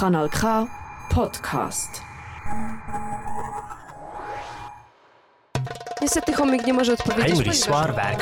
[0.00, 0.66] Kanal K
[1.08, 2.02] Podcast.
[6.02, 7.68] Niestety chomik nie może odpowiedzieć.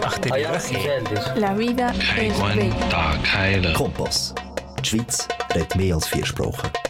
[0.04, 1.40] Achter die rug in.
[1.40, 3.72] La vida es bella.
[3.78, 4.34] Kompass.
[4.78, 6.83] Die Schweiz redet mehr als vier Sprachen.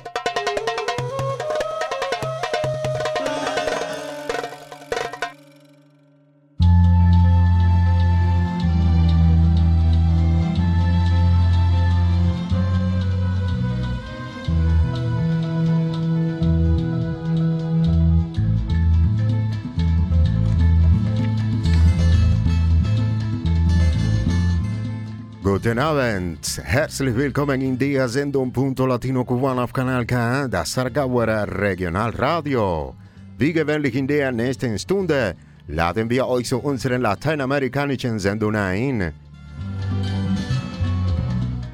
[25.75, 31.27] Guten Abend, herzlich willkommen in der Sendung Punto Latino Cubano auf Kanal K, das Sargauer
[31.27, 32.95] Regionalradio.
[33.37, 35.35] Wie gewöhnlich in der nächsten Stunde
[35.67, 39.13] laden wir euch zu unseren lateinamerikanischen Sendungen ein.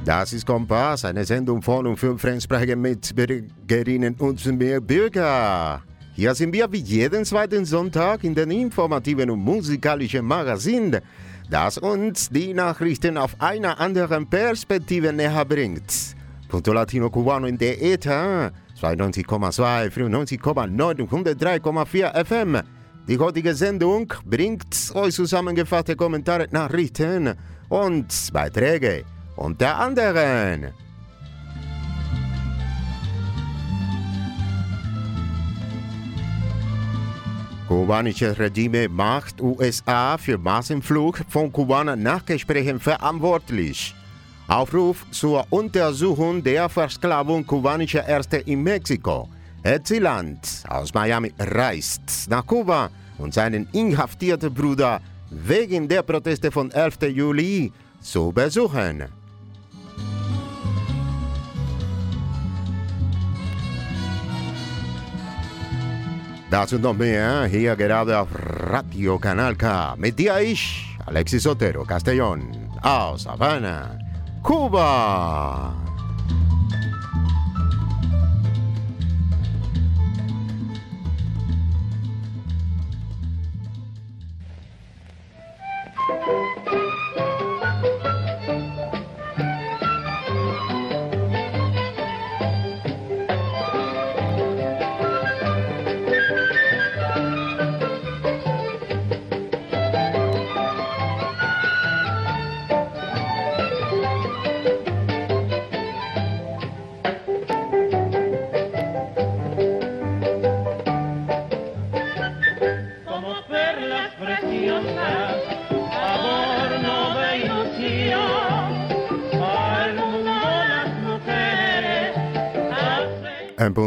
[0.02, 4.42] Das ist Kompass, eine Sendung von und für Fremdsprache mit Bürgerinnen und
[4.86, 5.82] Bürger.
[6.14, 10.96] Hier sind wir wie jeden zweiten Sonntag in den informativen und musikalischen Magazin,
[11.50, 16.14] das uns die Nachrichten auf einer anderen Perspektive näher bringt.
[16.48, 22.60] Punto Latino Cubano in der ETA 92,2, 95,9 und 103,4 FM.
[23.08, 27.34] Die heutige Sendung bringt euch zusammengefasste Kommentare, Nachrichten
[27.68, 29.04] und Beiträge.
[29.36, 30.72] Unter anderem.
[37.70, 43.94] Kubanisches Regime macht USA für Massenflucht von Kubanern nach Gesprächen verantwortlich.
[44.48, 49.28] Aufruf zur Untersuchung der Versklavung kubanischer Ärzte in Mexiko.
[49.62, 57.02] Erziland aus Miami reist nach Kuba und seinen inhaftierten Bruder wegen der Proteste von 11.
[57.14, 59.19] Juli zu besuchen.
[66.50, 69.94] Das und noch mehr hier gerade auf Radio Kanal K.
[69.96, 70.34] Mit dir
[71.06, 72.42] Alexis Otero Castellón,
[72.82, 73.96] aus Havana,
[74.42, 75.89] Kuba.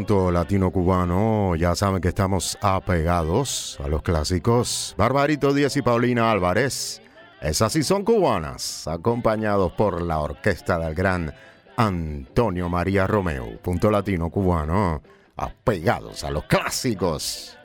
[0.03, 4.94] Hacen En punto latino cubano, ya saben que estamos apegados a los clásicos.
[4.97, 7.02] Barbarito Díaz y Paulina Álvarez.
[7.41, 11.34] Esas sí son cubanas, acompañados por la orquesta del gran
[11.78, 13.58] Antonio María Romeo.
[13.62, 15.02] Punto latino cubano,
[15.38, 17.58] apegados a los clásicos.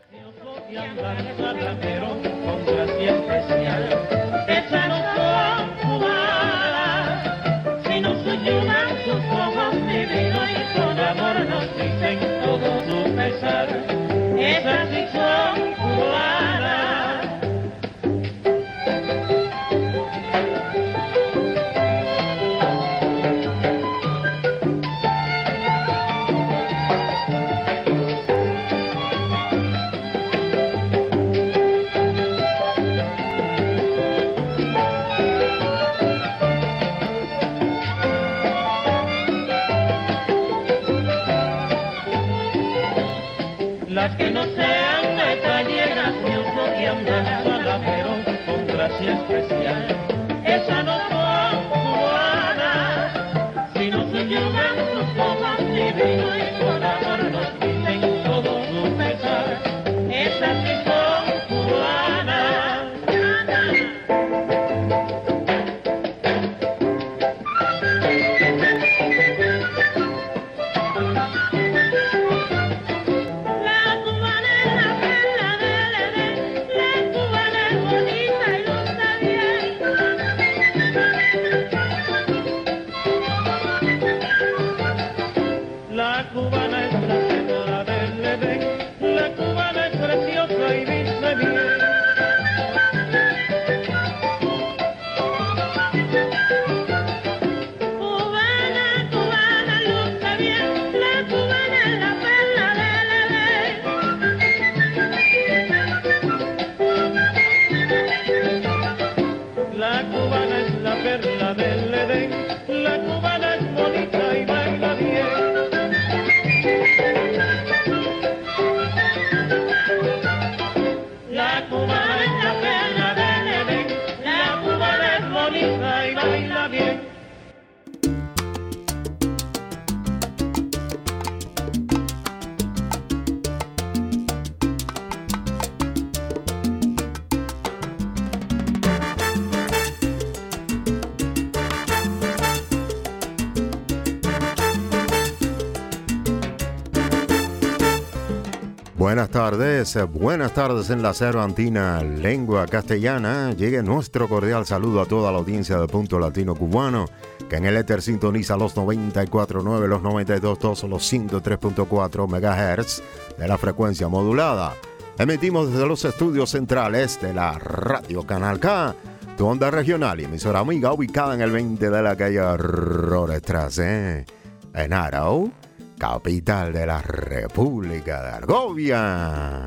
[149.08, 153.52] Buenas tardes, buenas tardes en la Cervantina, lengua castellana.
[153.52, 157.06] Llegue nuestro cordial saludo a toda la audiencia de Punto Latino Cubano,
[157.48, 163.02] que en el éter sintoniza los 94.9, los 92.2, los 103.4 MHz
[163.38, 164.74] de la frecuencia modulada.
[165.18, 168.94] Emitimos desde los estudios centrales de la Radio Canal K,
[169.38, 174.26] tu onda regional y emisora amiga ubicada en el 20 de la calle Rores ¿eh?
[174.74, 175.50] en Arau
[175.98, 179.66] capital de la República de Argovia.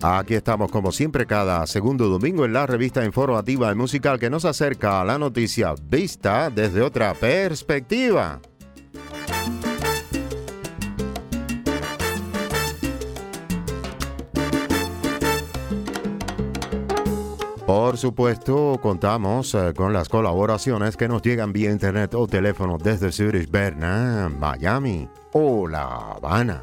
[0.00, 4.44] Aquí estamos como siempre cada segundo domingo en la revista informativa y musical que nos
[4.44, 8.40] acerca a la noticia vista desde otra perspectiva.
[17.68, 23.12] Por supuesto, contamos eh, con las colaboraciones que nos llegan vía internet o teléfono desde
[23.12, 26.62] Zurich, Berna, Miami o La Habana.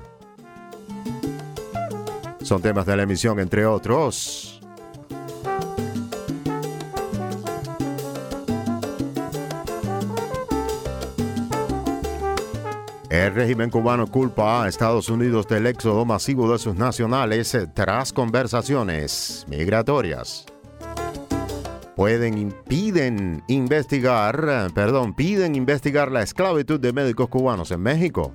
[2.42, 4.60] Son temas de la emisión, entre otros.
[13.12, 18.12] El régimen cubano culpa a Estados Unidos del éxodo masivo de sus nacionales eh, tras
[18.12, 20.48] conversaciones migratorias
[21.96, 28.34] pueden impiden investigar, perdón, piden investigar la esclavitud de médicos cubanos en México.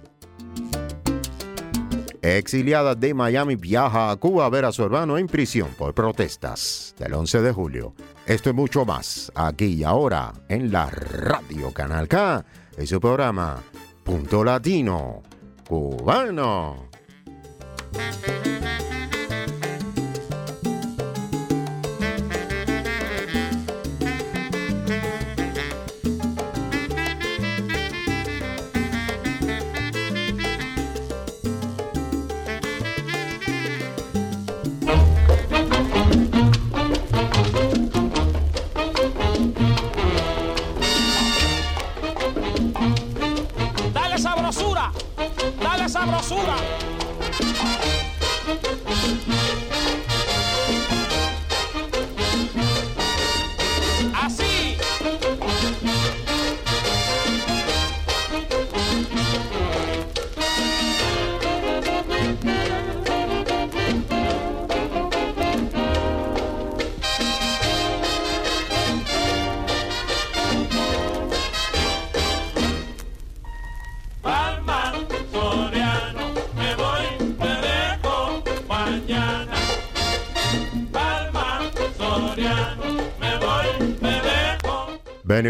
[2.23, 6.95] Exiliada de Miami viaja a Cuba a ver a su hermano en prisión por protestas
[6.99, 7.95] del 11 de julio.
[8.27, 12.45] Esto y mucho más aquí y ahora en la Radio Canal K
[12.79, 13.63] y su programa
[14.05, 15.23] Punto Latino
[15.67, 16.91] Cubano.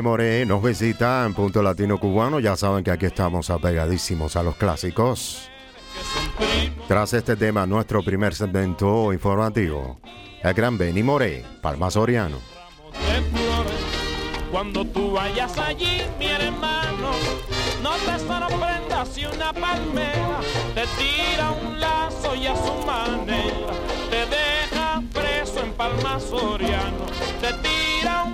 [0.00, 2.40] Benny Moré nos visita en Punto Latino Cubano.
[2.40, 5.50] Ya saben que aquí estamos apegadísimos a los clásicos.
[6.88, 10.00] Tras este tema, nuestro primer segmento informativo.
[10.42, 12.38] El gran Benny Moré, Palma Soriano.
[14.50, 17.10] Cuando tú vayas allí, mi hermano,
[17.82, 20.40] no te sorprendas si una palmera
[20.74, 23.74] te tira un lazo y a su manera
[24.08, 27.04] te deja preso en Palma Soriano.
[27.42, 28.29] Te tira un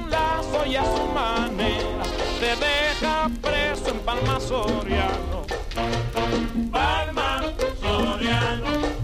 [0.66, 2.02] y a su manera
[2.40, 5.46] te deja preso en Palma Soriano.
[6.72, 7.42] Palma
[7.80, 8.95] Soriano,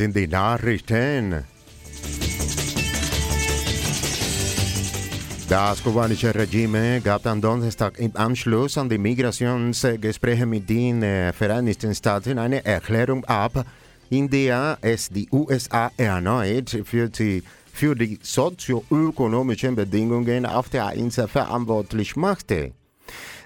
[0.00, 1.44] sind die Nachrichten.
[5.46, 11.94] Das kubanische Regime gab am Donnerstag im Anschluss an die Migrationsgespräche mit den äh, Vereinigten
[11.94, 13.66] Staaten eine Erklärung ab,
[14.08, 21.28] in der es die USA erneut für die, für die sozioökonomischen Bedingungen auf der Insel
[21.28, 22.72] verantwortlich machte.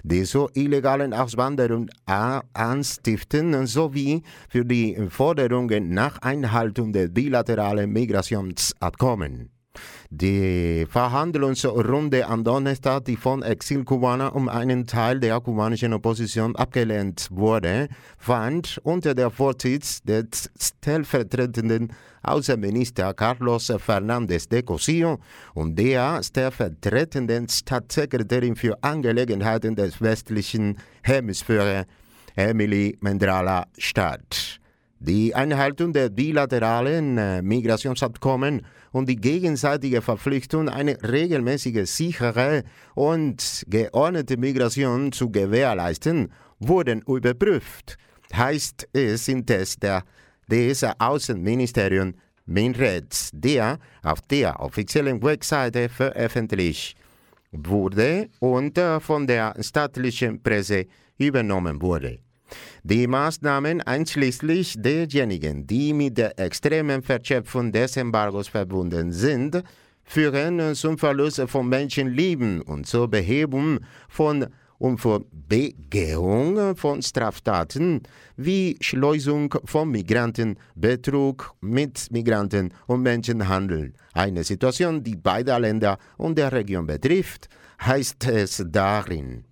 [0.07, 9.49] Die so illegalen Auswanderung anstiften sowie für die Forderungen nach Einhaltung der bilateralen Migrationsabkommen.
[10.11, 17.87] Die Verhandlungsrunde am Donnerstag, die von Exilkubaner um einen Teil der kubanischen Opposition abgelehnt wurde,
[18.19, 21.91] fand unter der Vorsitz des stellvertretenden
[22.27, 25.19] Außenminister Carlos Fernández de Cosillo
[25.53, 31.85] und der stellvertretenden Staatssekretärin für Angelegenheiten des westlichen Hemisphäre
[32.35, 34.59] Emily Mendrala statt.
[34.99, 42.63] Die Einhaltung der bilateralen äh, Migrationsabkommen und die gegenseitige Verpflichtung, eine regelmäßige, sichere
[42.95, 47.97] und geordnete Migration zu gewährleisten, wurden überprüft,
[48.33, 50.03] heißt es im Test der,
[50.49, 56.95] des Außenministeriums Minreds, der auf der offiziellen Webseite veröffentlicht
[57.51, 60.85] wurde und äh, von der staatlichen Presse
[61.17, 62.19] übernommen wurde.
[62.83, 69.63] Die Maßnahmen einschließlich derjenigen, die mit der extremen Verschöpfung des Embargos verbunden sind,
[70.03, 74.45] führen zum Verlust von Menschenleben und zur Behebung von
[74.77, 78.01] und zur Begehung von Straftaten
[78.35, 83.93] wie Schleusung von Migranten, Betrug mit Migranten und Menschenhandel.
[84.13, 87.49] Eine Situation, die beide Länder und der Region betrifft,
[87.81, 89.45] heißt es darin.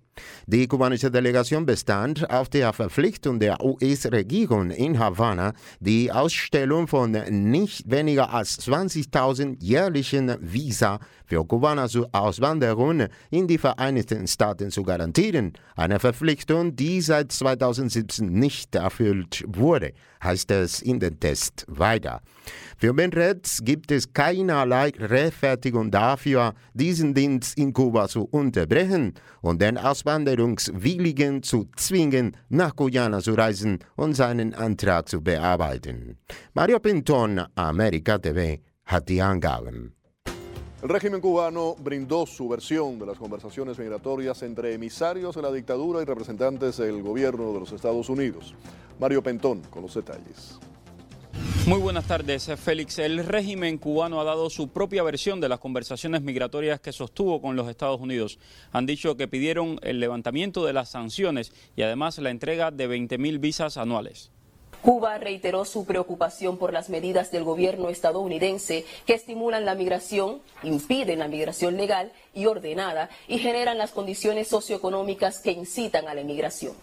[0.46, 7.12] Die kubanische Delegation bestand auf der Verpflichtung der US-Regierung in Havanna, die Ausstellung von
[7.50, 14.82] nicht weniger als 20.000 jährlichen Visa für Kubaner zur Auswanderung in die Vereinigten Staaten zu
[14.82, 15.52] garantieren.
[15.76, 22.20] Eine Verpflichtung, die seit 2017 nicht erfüllt wurde, heißt es in den Test weiter.
[22.76, 29.78] Für Menretz gibt es keinerlei Rechtfertigung dafür, diesen Dienst in Kuba zu unterbrechen und den
[29.78, 36.18] Auswanderungswilligen zu zwingen, nach Guyana zu reisen und seinen Antrag zu bearbeiten.
[36.52, 39.94] Mario Pinton, America TV, hat die Angaben.
[40.84, 46.02] El régimen cubano brindó su versión de las conversaciones migratorias entre emisarios de la dictadura
[46.02, 48.54] y representantes del gobierno de los Estados Unidos.
[49.00, 50.58] Mario Pentón con los detalles.
[51.66, 52.98] Muy buenas tardes, Félix.
[52.98, 57.56] El régimen cubano ha dado su propia versión de las conversaciones migratorias que sostuvo con
[57.56, 58.38] los Estados Unidos.
[58.70, 63.40] Han dicho que pidieron el levantamiento de las sanciones y además la entrega de 20.000
[63.40, 64.33] visas anuales.
[64.84, 71.20] Cuba reiteró su preocupación por las medidas del gobierno estadounidense que estimulan la migración, impiden
[71.20, 76.74] la migración legal y ordenada y generan las condiciones socioeconómicas que incitan a la inmigración.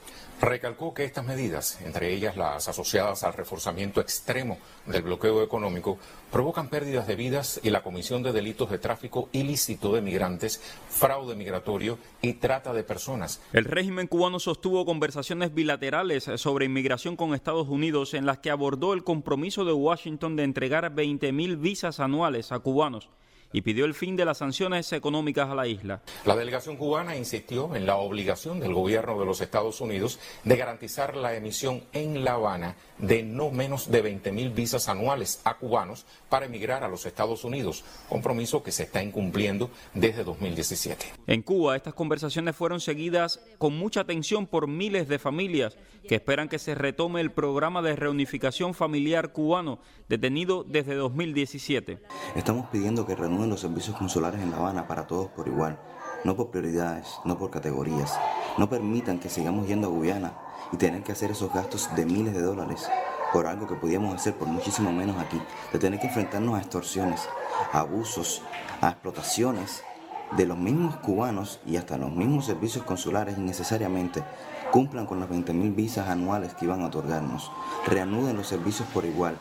[0.41, 4.57] Recalcó que estas medidas, entre ellas las asociadas al reforzamiento extremo
[4.87, 5.99] del bloqueo económico,
[6.31, 11.35] provocan pérdidas de vidas y la comisión de delitos de tráfico ilícito de migrantes, fraude
[11.35, 13.39] migratorio y trata de personas.
[13.53, 18.93] El régimen cubano sostuvo conversaciones bilaterales sobre inmigración con Estados Unidos en las que abordó
[18.93, 23.09] el compromiso de Washington de entregar 20.000 visas anuales a cubanos
[23.53, 26.01] y pidió el fin de las sanciones económicas a la isla.
[26.25, 31.15] La delegación cubana insistió en la obligación del gobierno de los Estados Unidos de garantizar
[31.15, 36.45] la emisión en La Habana de no menos de 20.000 visas anuales a cubanos para
[36.45, 41.05] emigrar a los Estados Unidos, compromiso que se está incumpliendo desde 2017.
[41.27, 45.77] En Cuba, estas conversaciones fueron seguidas con mucha atención por miles de familias
[46.07, 51.99] que esperan que se retome el programa de reunificación familiar cubano detenido desde 2017.
[52.35, 55.75] Estamos pidiendo que reanuden los servicios consulares en La Habana para todos por igual,
[56.23, 58.19] no por prioridades, no por categorías.
[58.59, 60.33] No permitan que sigamos yendo a Guyana
[60.71, 62.87] y tener que hacer esos gastos de miles de dólares
[63.33, 65.41] por algo que podíamos hacer por muchísimo menos aquí,
[65.73, 67.27] de tener que enfrentarnos a extorsiones,
[67.71, 68.43] a abusos,
[68.79, 69.83] a explotaciones
[70.37, 74.23] de los mismos cubanos y hasta los mismos servicios consulares innecesariamente
[74.71, 77.51] cumplan con las 20.000 visas anuales que iban a otorgarnos,
[77.87, 79.39] reanuden los servicios por igual.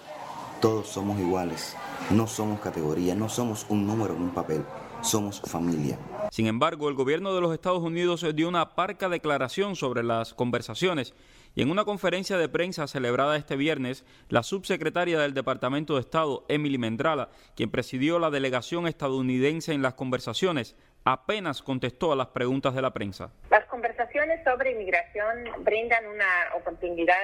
[0.61, 1.77] Todos somos iguales,
[2.11, 4.65] no somos categoría, no somos un número en un papel,
[5.03, 5.99] somos familia.
[6.31, 11.15] Sin embargo, el gobierno de los Estados Unidos dio una parca declaración sobre las conversaciones
[11.55, 16.45] y en una conferencia de prensa celebrada este viernes, la subsecretaria del Departamento de Estado,
[16.49, 22.75] Emily Mendrala, quien presidió la delegación estadounidense en las conversaciones, apenas contestó a las preguntas
[22.75, 23.33] de la prensa.
[23.81, 27.17] Conversaciones sobre inmigración brindan una oportunidad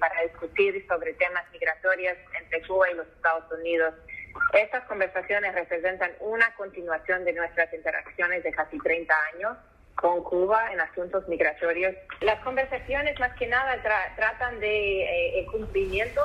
[0.00, 3.92] para discutir sobre temas migratorios entre Cuba y los Estados Unidos.
[4.54, 9.58] Estas conversaciones representan una continuación de nuestras interacciones de casi 30 años
[9.96, 11.94] con Cuba en asuntos migratorios.
[12.22, 13.76] Las conversaciones más que nada
[14.16, 16.22] tratan de eh, el cumplimiento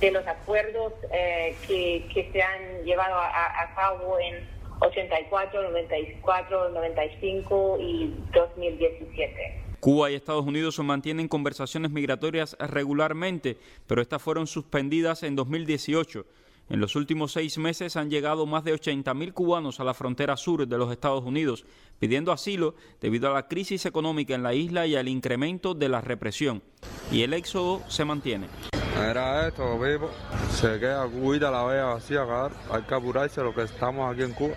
[0.00, 6.68] de los acuerdos eh, que, que, se han llevado a, a, cabo en 84, 94,
[6.70, 9.64] 95 y 2017.
[9.80, 16.24] Cuba y Estados Unidos mantienen conversaciones migratorias regularmente, pero estas fueron suspendidas en 2018.
[16.70, 20.66] En los últimos seis meses han llegado más de 80.000 cubanos a la frontera sur
[20.66, 21.66] de los Estados Unidos
[21.98, 26.00] pidiendo asilo debido a la crisis económica en la isla y al incremento de la
[26.00, 26.62] represión.
[27.12, 28.46] Y el éxodo se mantiene.
[29.10, 30.10] Era esto, vivo.
[30.50, 32.22] Se queda Cuba la vea vacía,
[32.70, 34.54] hay que apurarse lo que estamos aquí en Cuba.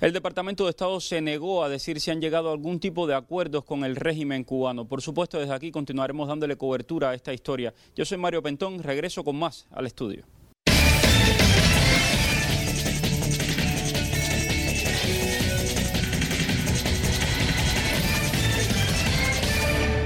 [0.00, 3.14] El Departamento de Estado se negó a decir si han llegado a algún tipo de
[3.14, 4.84] acuerdos con el régimen cubano.
[4.84, 7.72] Por supuesto, desde aquí continuaremos dándole cobertura a esta historia.
[7.94, 10.24] Yo soy Mario Pentón, regreso con más al estudio.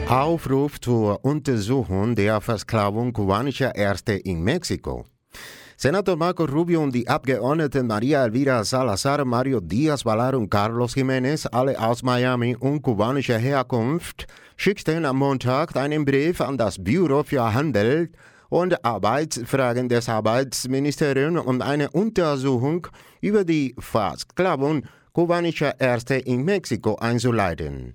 [0.08, 5.04] Aufruf zur Untersuchung der Versklavung kubanischer Ärzte in Mexiko.
[5.76, 11.48] Senator Marco Rubio und die Abgeordneten Maria Elvira Salazar, Mario Diaz Valar und Carlos Jiménez,
[11.50, 17.52] alle aus Miami und kubanischer Herkunft, schickten am Montag einen Brief an das Büro für
[17.52, 18.10] Handel
[18.48, 22.86] und Arbeitsfragen des Arbeitsministeriums um eine Untersuchung
[23.20, 27.94] über die Versklavung kubanischer Ärzte in Mexiko einzuleiten.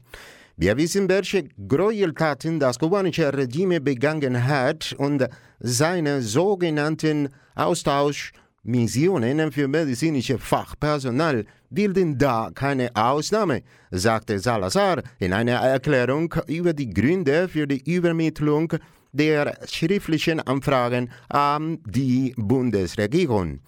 [0.57, 5.27] Wir wissen, welche Gräueltaten das kubanische Regime begangen hat und
[5.59, 16.33] seine sogenannten Austauschmissionen für medizinische Fachpersonal bilden da keine Ausnahme, sagte Salazar in einer Erklärung
[16.47, 18.73] über die Gründe für die Übermittlung
[19.13, 23.59] der schriftlichen Anfragen an die Bundesregierung.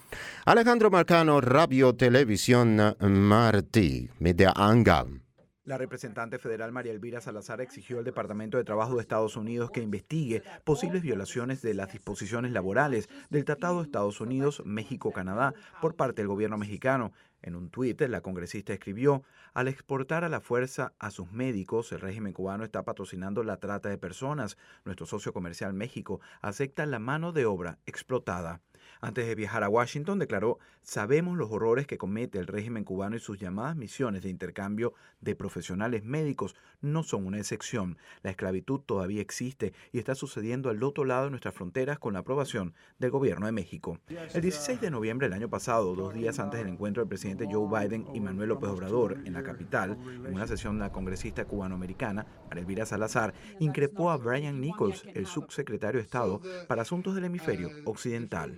[0.46, 5.23] Alejandro Marcano, Radio Televisión Martí, mit der Angabe.
[5.66, 9.80] La representante federal María Elvira Salazar exigió al Departamento de Trabajo de Estados Unidos que
[9.80, 16.22] investigue posibles violaciones de las disposiciones laborales del Tratado de Estados Unidos, México-Canadá por parte
[16.22, 17.14] del gobierno mexicano.
[17.42, 19.24] En un tuit, la congresista escribió,
[19.54, 23.88] al exportar a la fuerza a sus médicos, el régimen cubano está patrocinando la trata
[23.88, 24.58] de personas.
[24.84, 28.60] Nuestro socio comercial México acepta la mano de obra explotada.
[29.04, 33.20] Antes de viajar a Washington, declaró, sabemos los horrores que comete el régimen cubano y
[33.20, 37.98] sus llamadas misiones de intercambio de profesionales médicos no son una excepción.
[38.22, 42.20] La esclavitud todavía existe y está sucediendo al otro lado de nuestras fronteras con la
[42.20, 44.00] aprobación del gobierno de México.
[44.08, 47.68] El 16 de noviembre del año pasado, dos días antes del encuentro del presidente Joe
[47.68, 52.26] Biden y Manuel López Obrador en la capital, en una sesión de la congresista cubanoamericana,
[52.56, 56.40] Elvira Salazar, increpó a Brian Nichols, el subsecretario de Estado
[56.70, 58.56] para Asuntos del Hemisferio Occidental.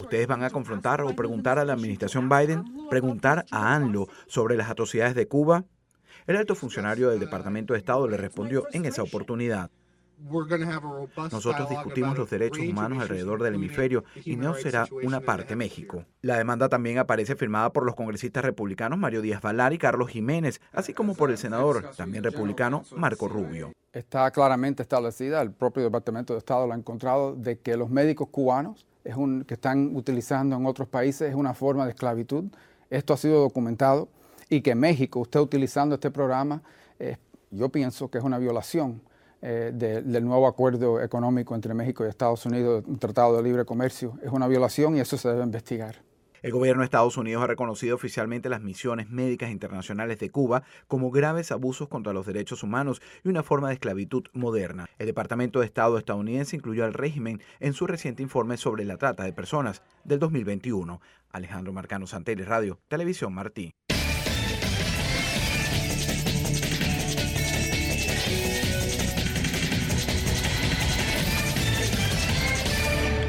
[0.00, 4.70] ¿Ustedes van a confrontar o preguntar a la administración Biden, preguntar a ANLO sobre las
[4.70, 5.64] atrocidades de Cuba?
[6.26, 9.70] El alto funcionario del Departamento de Estado le respondió en esa oportunidad.
[11.30, 16.04] Nosotros discutimos los derechos humanos alrededor del hemisferio y no será una parte México.
[16.22, 20.60] La demanda también aparece firmada por los congresistas republicanos Mario Díaz Valar y Carlos Jiménez,
[20.72, 23.72] así como por el senador, también republicano, Marco Rubio.
[23.92, 28.28] Está claramente establecida, el propio Departamento de Estado lo ha encontrado, de que los médicos
[28.30, 32.44] cubanos es un, que están utilizando en otros países es una forma de esclavitud.
[32.90, 34.08] Esto ha sido documentado
[34.48, 36.62] y que México esté utilizando este programa,
[37.50, 39.00] yo pienso que es una violación
[39.40, 44.18] eh, del nuevo acuerdo económico entre México y Estados Unidos, un tratado de libre comercio.
[44.22, 45.96] Es una violación y eso se debe investigar.
[46.40, 51.10] El gobierno de Estados Unidos ha reconocido oficialmente las misiones médicas internacionales de Cuba como
[51.10, 54.86] graves abusos contra los derechos humanos y una forma de esclavitud moderna.
[54.98, 59.24] El Departamento de Estado estadounidense incluyó al régimen en su reciente informe sobre la trata
[59.24, 61.00] de personas del 2021.
[61.30, 63.74] Alejandro Marcano Santelli, Radio, Televisión Martí.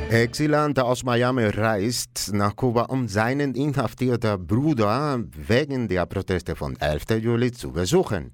[0.09, 7.21] Exilant aus Miami reist nach Kuba, um seinen inhaftierten Bruder wegen der Proteste von 11.
[7.21, 8.31] Juli zu besuchen.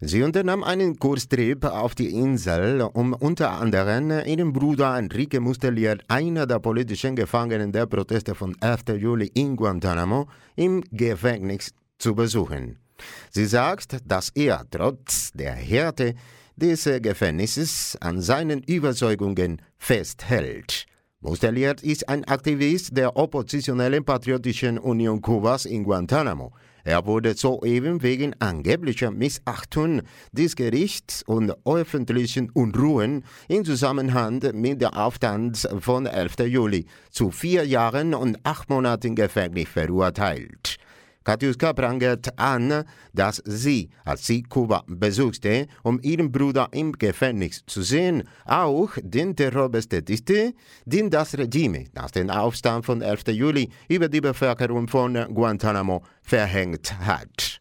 [0.00, 6.46] Sie unternahm einen Kurztrip auf die Insel, um unter anderem ihren Bruder Enrique Mustelier, einer
[6.46, 8.98] der politischen Gefangenen der Proteste von 11.
[8.98, 10.26] Juli in Guantanamo,
[10.56, 12.80] im Gefängnis zu besuchen.
[13.30, 16.14] Sie sagt, dass er trotz der Härte
[16.60, 20.86] des Gefängnisses an seinen Überzeugungen festhält.
[21.20, 26.52] Mustelier ist ein Aktivist der oppositionellen Patriotischen Union Kubas in Guantanamo.
[26.84, 34.96] Er wurde soeben wegen angeblicher Missachtung des Gerichts und öffentlichen Unruhen in Zusammenhang mit der
[34.96, 36.38] Aufstand von 11.
[36.46, 40.78] Juli zu vier Jahren und acht Monaten Gefängnis verurteilt.
[41.24, 47.82] Katjuska prangert an, dass sie, als sie Kuba besuchte, um ihren Bruder im Gefängnis zu
[47.82, 50.54] sehen, auch den Terror bestätigte,
[50.86, 53.28] den das Regime nach dem Aufstand von 11.
[53.28, 57.60] Juli über die Bevölkerung von Guantanamo verhängt hat.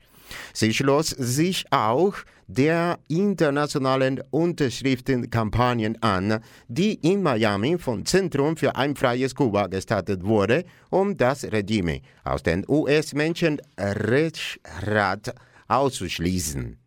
[0.54, 2.14] Sie schloss sich auch
[2.50, 10.66] der internationalen Unterschriftenkampagnen an, die in Miami vom Zentrum für ein freies Kuba gestartet wurde,
[10.90, 15.36] um das Regime aus dem US-Menschenrechtsrat
[15.68, 16.80] auszuschließen.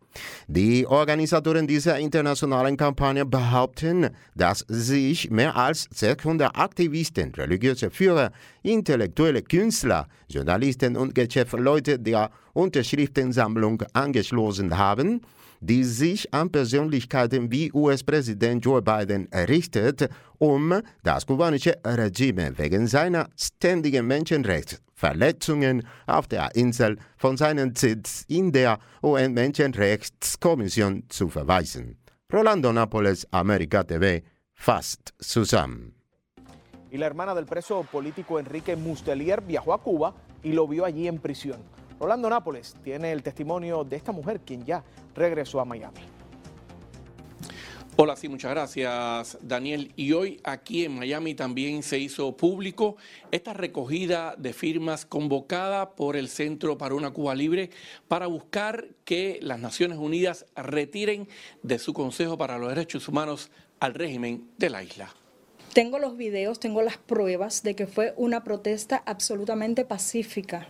[0.47, 9.41] Die Organisatoren dieser internationalen Kampagne behaupten, dass sich mehr als 600 Aktivisten, religiöse Führer, intellektuelle
[9.41, 15.21] Künstler, Journalisten und Geschäftsleute der Unterschriftensammlung angeschlossen haben,
[15.63, 23.29] die sich an Persönlichkeiten wie US-Präsident Joe Biden richtet, um das kubanische Regime wegen seiner
[23.37, 31.97] ständigen Menschenrechtsverletzungen auf der Insel von seinem Sitz in der UN-Menschenrechtskommission zu verweisen.
[32.31, 34.21] Rolando Nápoles, America TV,
[34.53, 35.93] fasst zusammen.
[36.91, 41.07] Y la hermana del preso político Enrique Mustelier viajó a Cuba y lo vio allí
[41.07, 41.59] en prisión.
[42.03, 44.83] Rolando Nápoles tiene el testimonio de esta mujer, quien ya
[45.15, 46.01] regresó a Miami.
[47.95, 49.93] Hola, sí, muchas gracias, Daniel.
[49.95, 52.97] Y hoy aquí en Miami también se hizo público
[53.31, 57.69] esta recogida de firmas convocada por el Centro para una Cuba Libre
[58.09, 61.29] para buscar que las Naciones Unidas retiren
[61.61, 65.07] de su Consejo para los Derechos Humanos al régimen de la isla.
[65.71, 70.67] Tengo los videos, tengo las pruebas de que fue una protesta absolutamente pacífica.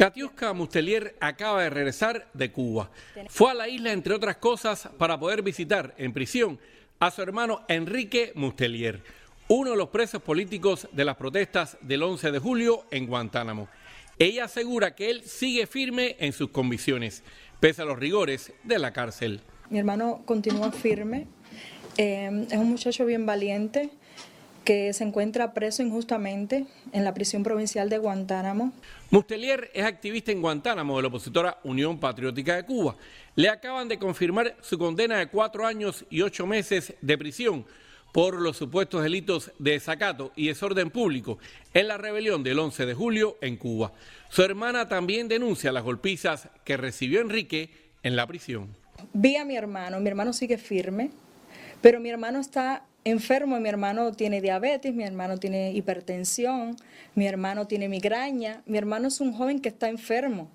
[0.00, 2.90] Katiuska Mustelier acaba de regresar de Cuba.
[3.28, 6.58] Fue a la isla, entre otras cosas, para poder visitar en prisión
[7.00, 9.02] a su hermano Enrique Mustelier,
[9.48, 13.68] uno de los presos políticos de las protestas del 11 de julio en Guantánamo.
[14.18, 17.22] Ella asegura que él sigue firme en sus convicciones,
[17.60, 19.42] pese a los rigores de la cárcel.
[19.68, 21.26] Mi hermano continúa firme,
[21.98, 23.90] eh, es un muchacho bien valiente
[24.64, 28.72] que se encuentra preso injustamente en la prisión provincial de Guantánamo.
[29.10, 32.96] Mustelier es activista en Guantánamo de la opositora Unión Patriótica de Cuba.
[33.36, 37.64] Le acaban de confirmar su condena de cuatro años y ocho meses de prisión
[38.12, 41.38] por los supuestos delitos de desacato y desorden público
[41.74, 43.92] en la rebelión del 11 de julio en Cuba.
[44.28, 47.70] Su hermana también denuncia las golpizas que recibió Enrique
[48.02, 48.68] en la prisión.
[49.12, 51.10] Vi a mi hermano, mi hermano sigue firme,
[51.80, 56.76] pero mi hermano está enfermo, mi hermano tiene diabetes, mi hermano tiene hipertensión,
[57.14, 60.48] mi hermano tiene migraña, mi hermano es un joven que está enfermo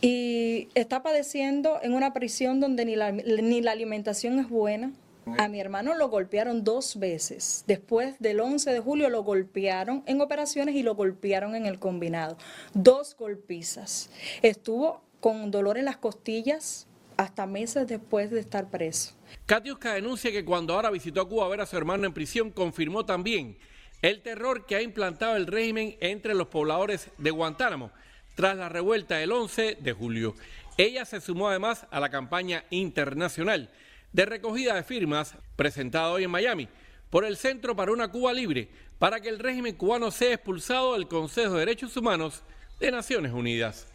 [0.00, 4.92] y está padeciendo en una prisión donde ni la, ni la alimentación es buena.
[5.38, 7.62] A mi hermano lo golpearon dos veces.
[7.66, 12.36] Después del 11 de julio lo golpearon en operaciones y lo golpearon en el combinado.
[12.72, 14.10] Dos golpizas.
[14.42, 19.12] Estuvo con dolor en las costillas hasta meses después de estar preso.
[19.46, 23.04] Katiuska denuncia que cuando ahora visitó Cuba a ver a su hermano en prisión, confirmó
[23.04, 23.58] también
[24.02, 27.90] el terror que ha implantado el régimen entre los pobladores de Guantánamo
[28.34, 30.34] tras la revuelta del 11 de julio.
[30.76, 33.70] Ella se sumó además a la campaña internacional
[34.12, 36.68] de recogida de firmas presentada hoy en Miami
[37.10, 41.08] por el Centro para una Cuba Libre para que el régimen cubano sea expulsado del
[41.08, 42.42] Consejo de Derechos Humanos
[42.78, 43.88] de Naciones Unidas.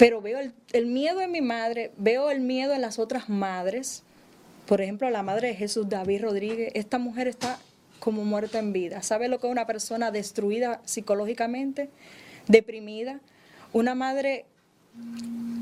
[0.00, 0.38] Pero veo
[0.72, 4.02] el, miedo en mi madre, veo el miedo en las otras madres.
[4.66, 6.72] Por ejemplo, la madre de Jesús David Rodríguez.
[6.74, 7.58] Esta mujer está
[7.98, 9.02] como muerta en vida.
[9.02, 11.90] ¿Sabe lo que es una persona destruida psicológicamente,
[12.48, 13.20] deprimida?
[13.74, 14.46] Una madre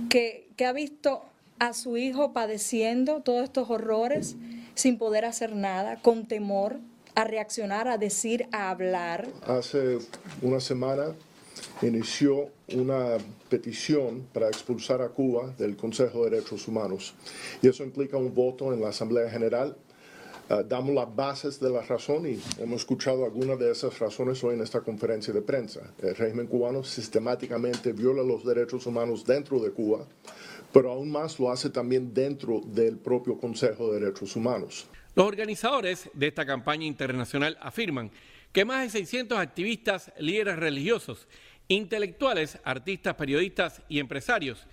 [0.09, 1.25] que, que ha visto
[1.59, 4.37] a su hijo padeciendo todos estos horrores
[4.77, 6.79] sin poder hacer nada, con temor
[7.17, 9.27] a reaccionar, a decir, a hablar.
[9.49, 9.99] Hace
[10.43, 11.17] una semana
[11.83, 13.19] inició una
[13.49, 17.15] petición para expulsar a Cuba del Consejo de Derechos Humanos.
[17.63, 19.77] Y eso implica un voto en la Asamblea General.
[20.51, 24.55] Uh, damos las bases de la razón y hemos escuchado algunas de esas razones hoy
[24.55, 25.81] en esta conferencia de prensa.
[25.99, 30.07] El régimen cubano sistemáticamente viola los derechos humanos dentro de Cuba,
[30.73, 34.87] pero aún más lo hace también dentro del propio Consejo de Derechos Humanos.
[35.15, 38.11] Los organizadores de esta campaña internacional afirman
[38.53, 41.29] que más de 600 activistas, líderes religiosos
[41.69, 44.67] Intelectuales, artistas, periodistas y empresarios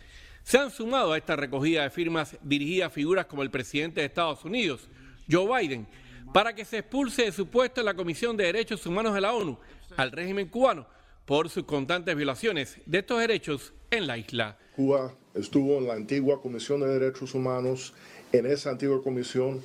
[0.43, 4.07] se han sumado a esta recogida de firmas dirigida a figuras como el presidente de
[4.07, 4.87] Estados Unidos,
[5.29, 5.87] Joe Biden,
[6.33, 9.33] para que se expulse de su puesto en la Comisión de Derechos Humanos de la
[9.33, 9.57] ONU
[9.97, 10.87] al régimen cubano
[11.25, 14.57] por sus constantes violaciones de estos derechos en la isla.
[14.75, 17.93] Cuba estuvo en la antigua Comisión de Derechos Humanos.
[18.31, 19.61] En esa antigua comisión,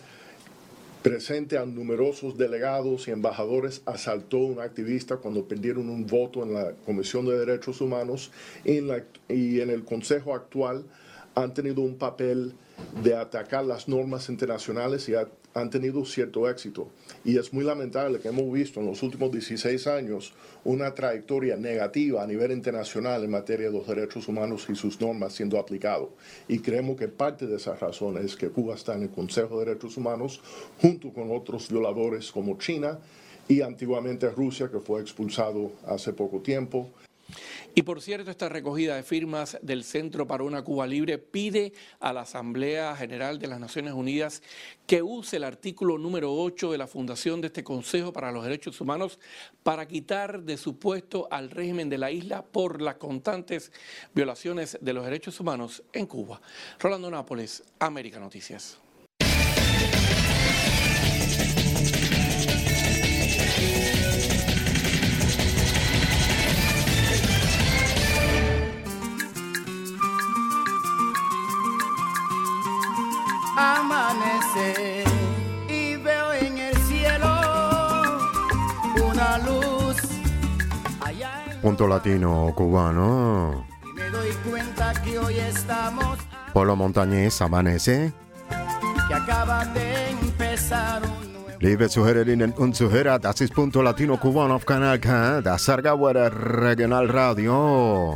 [1.02, 6.52] presente a numerosos delegados y embajadores, asaltó a un activista cuando perdieron un voto en
[6.52, 8.30] la Comisión de Derechos Humanos
[8.64, 10.84] y en el Consejo actual
[11.34, 12.54] han tenido un papel
[13.02, 15.14] de atacar las normas internacionales y
[15.54, 16.88] han tenido cierto éxito.
[17.24, 20.32] Y es muy lamentable que hemos visto en los últimos 16 años
[20.64, 25.32] una trayectoria negativa a nivel internacional en materia de los derechos humanos y sus normas
[25.32, 26.10] siendo aplicado.
[26.48, 29.66] Y creemos que parte de esa razón es que Cuba está en el Consejo de
[29.66, 30.40] Derechos Humanos
[30.80, 32.98] junto con otros violadores como China
[33.48, 36.88] y antiguamente Rusia, que fue expulsado hace poco tiempo.
[37.74, 42.12] Y por cierto, esta recogida de firmas del Centro para una Cuba Libre pide a
[42.12, 44.42] la Asamblea General de las Naciones Unidas
[44.86, 48.80] que use el artículo número 8 de la fundación de este Consejo para los Derechos
[48.80, 49.18] Humanos
[49.62, 53.70] para quitar de su puesto al régimen de la isla por las constantes
[54.14, 56.40] violaciones de los derechos humanos en Cuba.
[56.78, 58.78] Rolando Nápoles, América Noticias.
[73.60, 75.04] Amanece
[75.68, 77.28] y veo en el cielo
[79.10, 79.96] una luz.
[81.00, 83.66] Allá en Punto latino cubano.
[83.84, 86.18] y me doy cuenta que hoy estamos,
[86.52, 88.12] Polo Montañés amanece.
[89.08, 94.64] que acaba de empezar un Liebe Zuhörerinnen und Zuhörer, das ist Punto Latino Cubano auf
[94.64, 98.14] Kanal K, das Sargauer Regionalradio.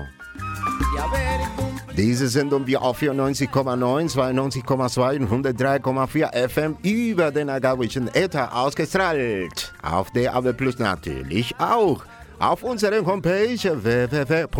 [0.95, 1.24] y a ver
[1.97, 9.73] Diese Sendung wir auf 94,9, 92,2 und 103,4 FM über den agawischen Äther ausgestrahlt.
[9.81, 12.05] Auf der AB Plus natürlich auch.
[12.41, 14.57] Auf unserer Homepage www.kanalk.ch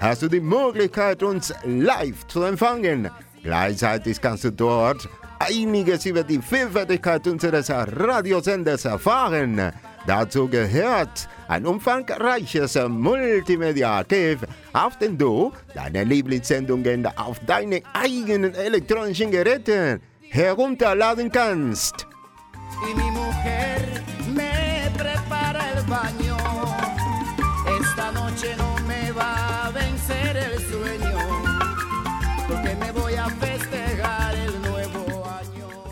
[0.00, 3.10] hast du die Möglichkeit, uns live zu empfangen.
[3.42, 9.72] Gleichzeitig kannst du dort einiges über die Vielfältigkeit unseres Radiosenders erfahren.
[10.06, 14.40] Dazu gehört ein umfangreiches Multimedia-Archiv,
[14.72, 22.08] auf dem du deine Lieblingssendungen auf deine eigenen elektronischen Geräte herunterladen kannst.
[22.86, 23.77] y mujer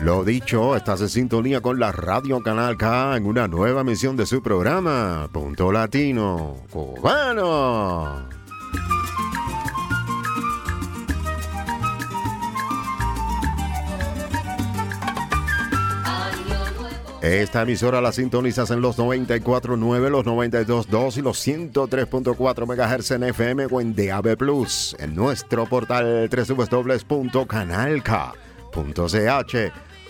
[0.07, 4.25] Lo dicho, estás en sintonía con la Radio Canal K en una nueva emisión de
[4.25, 8.29] su programa, Punto Latino Cubano.
[17.21, 23.67] Esta emisora la sintonizas en los 94.9, los 92.2 y los 103.4 MHz en FM
[23.69, 24.37] o en DAB
[24.99, 27.07] en nuestro portal www.canalk.ch.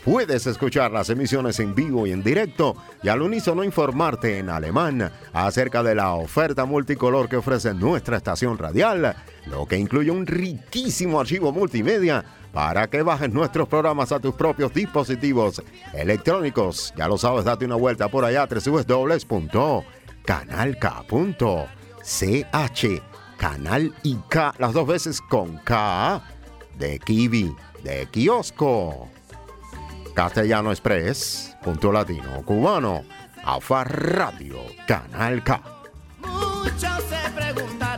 [0.07, 5.11] Puedes escuchar las emisiones en vivo y en directo y al unísono informarte en alemán
[5.33, 9.17] acerca de la oferta multicolor que ofrece nuestra estación radial,
[9.47, 14.73] lo que incluye un riquísimo archivo multimedia para que bajes nuestros programas a tus propios
[14.73, 15.61] dispositivos
[15.93, 16.93] electrónicos.
[16.95, 19.57] Ya lo sabes, date una vuelta por allá, www.canalk.ch.
[23.35, 26.23] Canal y K, las dos veces con K,
[26.77, 29.09] de Kiwi, de kiosco.
[30.17, 33.05] Castellano Express, punto latino cubano,
[33.43, 35.61] Alfa Radio, Canal K.
[36.21, 37.96] Muchos se preguntarán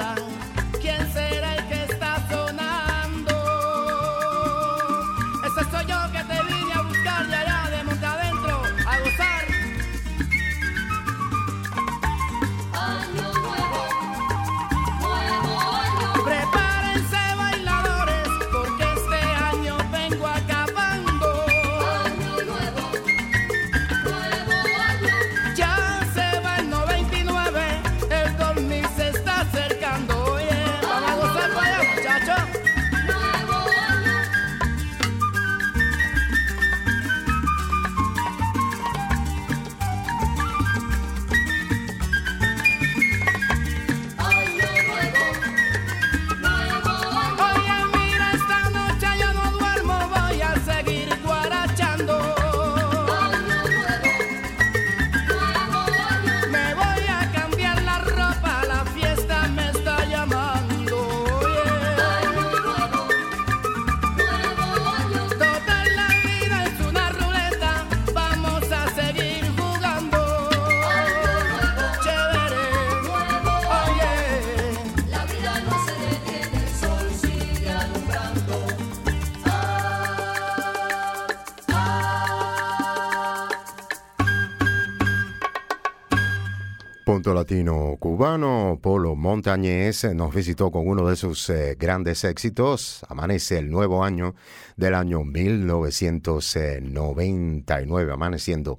[87.49, 93.03] conjunto latino cubano, Polo Montañez, nos visitó con uno de sus eh, grandes éxitos.
[93.09, 94.35] Amanece el nuevo año
[94.77, 98.77] del año 1999, amaneciendo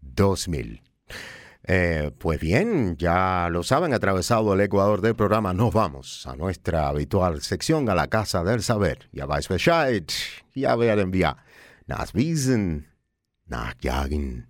[0.00, 0.80] 2000.
[1.64, 6.88] Eh, pues bien, ya lo saben, atravesado el Ecuador del programa, nos vamos a nuestra
[6.88, 9.10] habitual sección, a la Casa del Saber.
[9.12, 10.10] Ya vais Bescheid,
[10.54, 11.36] ya werden wir
[11.86, 12.86] nach Wiesen,
[13.46, 14.47] nach Jagen.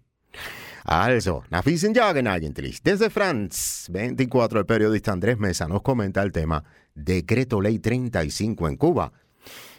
[0.85, 2.83] Also, nach Wiesen jagen eigentlich.
[2.83, 6.63] Desde France 24, el periodista Andrés Mesa nos comenta el tema
[6.95, 9.13] Decreto Ley 35 en Cuba.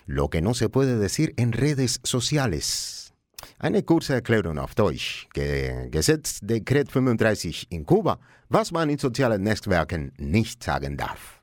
[0.05, 3.13] Lo que no se puede decir en redes sociales.
[3.59, 5.27] Eine kurze Erklärung auf Deutsch.
[5.33, 11.41] Ge Gesetz Dekret 35 in Kuba, was man in sozialen Netzwerken nicht sagen darf.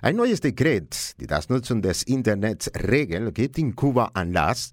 [0.00, 4.70] Ein neues Dekret, die das Nutzen des Internets regelt, gibt in Kuba Anlass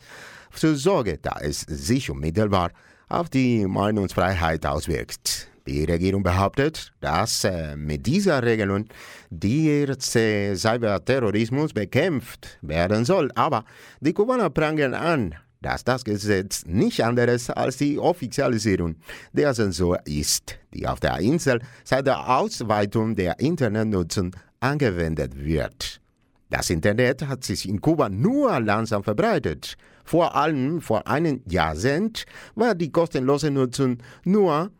[0.53, 2.71] zur Sorge, da es sich unmittelbar
[3.09, 5.49] auf die Meinungsfreiheit auswirkt.
[5.65, 8.85] Die Regierung behauptet, dass äh, mit dieser Regelung
[9.29, 13.31] der Cyberterrorismus bekämpft werden soll.
[13.35, 13.63] Aber
[14.01, 18.97] die Kubaner prangern an, dass das Gesetz nicht anderes als die Offizialisierung
[19.31, 26.01] der Zensur ist, die auf der Insel seit der Ausweitung der Internetnutzung angewendet wird.
[26.49, 29.75] Das Internet hat sich in Kuba nur langsam verbreitet.
[30.03, 34.71] Vor allem vor einem Jahrzehnt war die kostenlose Nutzung nur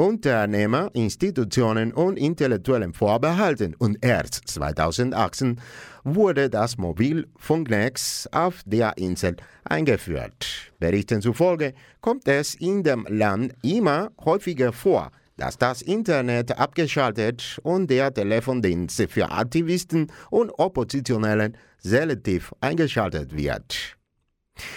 [0.00, 5.60] Unternehmer, Institutionen und Intellektuellen vorbehalten und erst 2018
[6.04, 10.70] wurde das Mobilfunknetz auf der Insel eingeführt.
[10.78, 17.90] Berichten zufolge kommt es in dem Land immer häufiger vor, dass das Internet abgeschaltet und
[17.90, 23.97] der Telefondienst für Aktivisten und Oppositionellen selektiv eingeschaltet wird.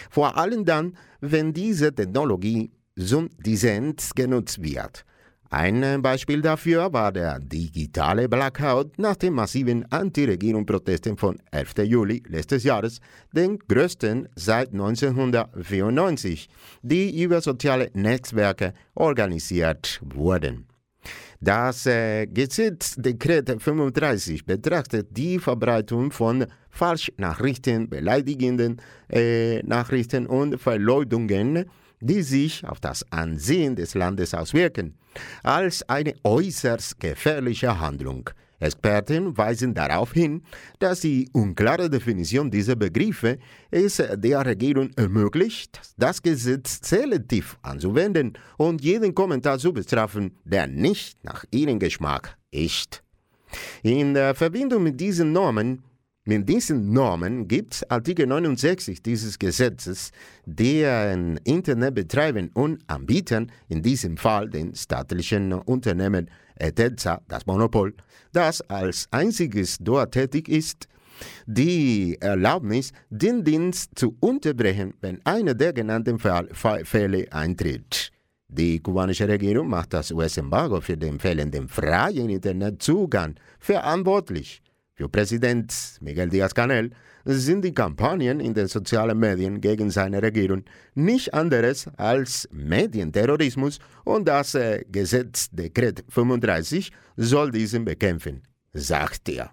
[0.10, 5.06] Vor allem dann, wenn diese Technologie zum Dissens genutzt wird.
[5.54, 11.80] Ein Beispiel dafür war der digitale Blackout nach den massiven Anti-Regierung-Protesten vom 11.
[11.84, 13.02] Juli letztes Jahres,
[13.34, 16.48] den größten seit 1994,
[16.84, 20.71] die über soziale Netzwerke organisiert wurden.
[21.44, 31.66] Das äh, Gesetzdekret 35 betrachtet die Verbreitung von Falschnachrichten, beleidigenden äh, Nachrichten und Verleumdungen
[32.02, 34.96] die sich auf das Ansehen des Landes auswirken,
[35.44, 38.30] als eine äußerst gefährliche Handlung.
[38.62, 40.44] Experten weisen darauf hin,
[40.80, 43.40] dass die unklare Definition dieser Begriffe
[43.72, 51.24] es der Regierung ermöglicht, das Gesetz selektiv anzuwenden und jeden Kommentar zu bestrafen, der nicht
[51.24, 53.04] nach ihrem Geschmack ist.
[53.84, 55.84] In Verbindung mit diesen Normen
[56.24, 60.12] mit diesen Normen gibt Artikel 69 dieses Gesetzes
[60.46, 67.96] den Internetbetreibern und Anbietern, in diesem Fall den staatlichen Unternehmen ETELSA, das Monopol,
[68.34, 70.88] das als einziges dort tätig ist,
[71.48, 78.12] die Erlaubnis, den Dienst zu unterbrechen, wenn einer der genannten Fälle eintritt.
[78.48, 84.62] Die kubanische Regierung macht das US-Embargo für den fehlenden freien Internetzugang verantwortlich.
[85.02, 86.92] Für Präsident Miguel Díaz-Canel
[87.26, 94.28] sind die Kampagnen in den sozialen Medien gegen seine Regierung nicht anderes als Medienterrorismus und
[94.28, 98.44] das äh, Gesetz Dekret 35 soll diesen bekämpfen,
[98.74, 99.50] sagt er.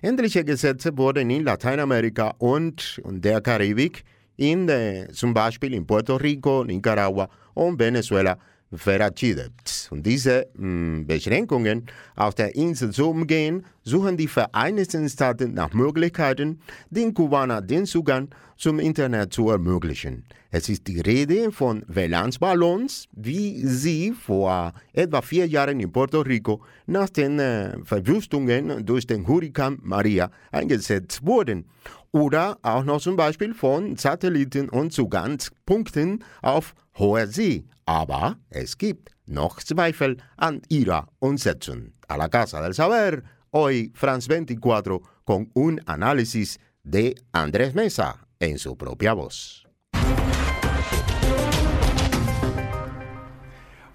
[0.00, 4.04] Ähnliche Gesetze wurden in Lateinamerika und, und der Karibik,
[4.36, 8.38] in, äh, zum Beispiel in Puerto Rico, Nicaragua und Venezuela
[8.72, 9.88] verabschiedet.
[9.90, 11.86] Und diese mh, hm, Beschränkungen
[12.16, 16.60] auf der Insel zu umgehen, suchen die Vereinigten Staaten nach Möglichkeiten,
[16.90, 20.24] den Kubanern den Zugang zum Internet zu ermöglichen.
[20.50, 26.62] Es ist die Rede von WLAN-Ballons, wie sie vor etwa vier Jahren in Puerto Rico
[26.86, 31.64] nach den äh, Verwüstungen durch den Hurrikan Maria eingesetzt wurden.
[32.12, 37.64] Oder auch noch zum Beispiel von Satelliten und Zugangspunkten auf hoher See.
[37.86, 41.92] Aber es gibt noch Zweifel an ihrer Umsetzung.
[42.08, 48.58] A la Casa del Saber, hoy France 24 con un análisis de Andrés Mesa en
[48.58, 49.64] su propia voz.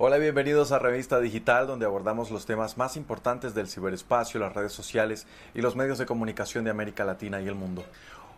[0.02, 4.72] Hola, bienvenidos a Revista Digital, donde abordamos los temas más importantes del ciberespacio, las redes
[4.72, 7.84] sociales y los medios de comunicación de América Latina y el mundo.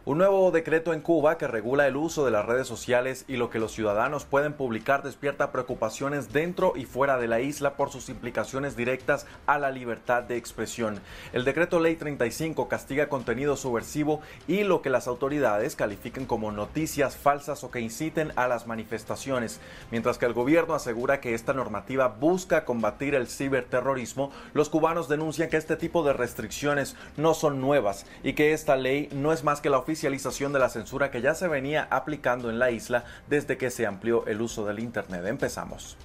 [0.03, 3.51] Un nuevo decreto en Cuba que regula el uso de las redes sociales y lo
[3.51, 8.09] que los ciudadanos pueden publicar despierta preocupaciones dentro y fuera de la isla por sus
[8.09, 10.99] implicaciones directas a la libertad de expresión.
[11.33, 17.15] El decreto Ley 35 castiga contenido subversivo y lo que las autoridades califiquen como noticias
[17.15, 19.59] falsas o que inciten a las manifestaciones.
[19.91, 25.49] Mientras que el gobierno asegura que esta normativa busca combatir el ciberterrorismo, los cubanos denuncian
[25.49, 29.61] que este tipo de restricciones no son nuevas y que esta ley no es más
[29.61, 33.57] que la oficialización de la censura que ya se venía aplicando en la isla desde
[33.57, 35.25] que se amplió el uso del Internet.
[35.25, 35.97] Empezamos.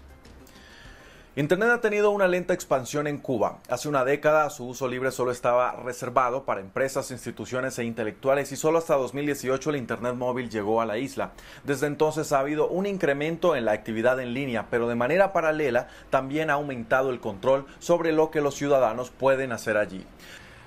[1.37, 3.59] Internet ha tenido una lenta expansión en Cuba.
[3.69, 8.57] Hace una década su uso libre solo estaba reservado para empresas, instituciones e intelectuales y
[8.57, 11.31] solo hasta 2018 el Internet móvil llegó a la isla.
[11.63, 15.87] Desde entonces ha habido un incremento en la actividad en línea, pero de manera paralela
[16.11, 20.05] también ha aumentado el control sobre lo que los ciudadanos pueden hacer allí.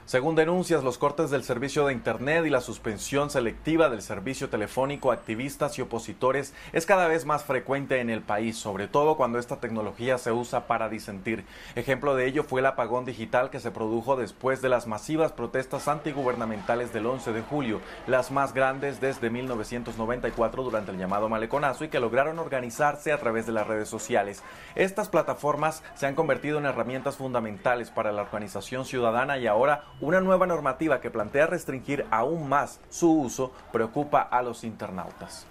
[0.09, 5.11] Según denuncias, los cortes del servicio de Internet y la suspensión selectiva del servicio telefónico
[5.11, 9.37] a activistas y opositores es cada vez más frecuente en el país, sobre todo cuando
[9.37, 11.45] esta tecnología se usa para disentir.
[11.75, 15.87] Ejemplo de ello fue el apagón digital que se produjo después de las masivas protestas
[15.87, 21.89] antigubernamentales del 11 de julio, las más grandes desde 1994 durante el llamado maleconazo y
[21.89, 24.41] que lograron organizarse a través de las redes sociales.
[24.73, 30.21] Estas plataformas se han convertido en herramientas fundamentales para la organización ciudadana y ahora una
[30.21, 35.45] nueva normativa que plantea restringir aún más su uso preocupa a los internautas.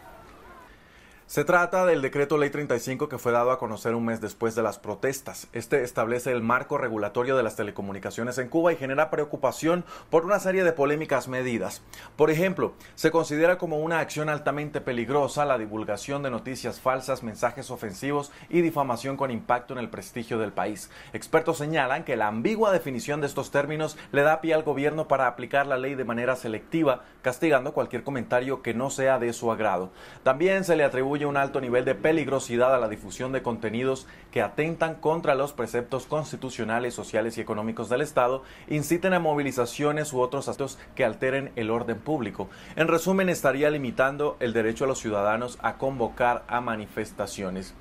[1.29, 4.63] Se trata del decreto Ley 35 que fue dado a conocer un mes después de
[4.63, 5.47] las protestas.
[5.53, 10.39] Este establece el marco regulatorio de las telecomunicaciones en Cuba y genera preocupación por una
[10.39, 11.83] serie de polémicas medidas.
[12.17, 17.71] Por ejemplo, se considera como una acción altamente peligrosa la divulgación de noticias falsas, mensajes
[17.71, 20.89] ofensivos y difamación con impacto en el prestigio del país.
[21.13, 25.27] Expertos señalan que la ambigua definición de estos términos le da pie al gobierno para
[25.27, 29.91] aplicar la ley de manera selectiva, castigando cualquier comentario que no sea de su agrado.
[30.23, 34.43] También se le atribuye un alto nivel de peligrosidad a la difusión de contenidos que
[34.43, 40.49] atentan contra los preceptos constitucionales, sociales y económicos del Estado, inciten a movilizaciones u otros
[40.49, 42.49] actos que alteren el orden público.
[42.77, 47.75] En resumen, estaría limitando el derecho a los ciudadanos a convocar a manifestaciones.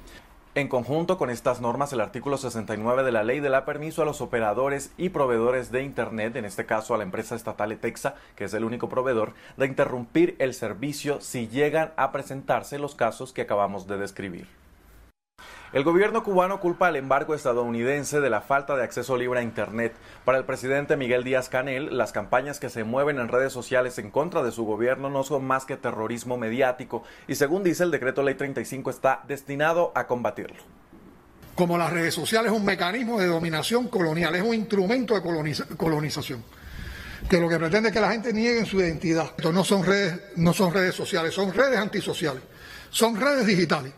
[0.58, 4.06] En conjunto con estas normas, el artículo 69 de la ley le da permiso a
[4.06, 8.46] los operadores y proveedores de Internet, en este caso a la empresa estatal Etexa, que
[8.46, 13.44] es el único proveedor, de interrumpir el servicio si llegan a presentarse los casos que
[13.44, 14.48] acabamos de describir.
[15.74, 19.94] El gobierno cubano culpa al embargo estadounidense de la falta de acceso libre a Internet.
[20.24, 24.10] Para el presidente Miguel Díaz Canel, las campañas que se mueven en redes sociales en
[24.10, 28.24] contra de su gobierno no son más que terrorismo mediático y según dice el decreto
[28.24, 30.64] ley 35 está destinado a combatirlo.
[31.56, 35.66] Como las redes sociales es un mecanismo de dominación colonial, es un instrumento de coloniza
[35.76, 36.46] colonización
[37.30, 39.34] que lo que pretende es que la gente niegue su identidad.
[39.36, 42.42] Esto no son redes, no son redes sociales, son redes antisociales,
[42.90, 43.92] son redes digitales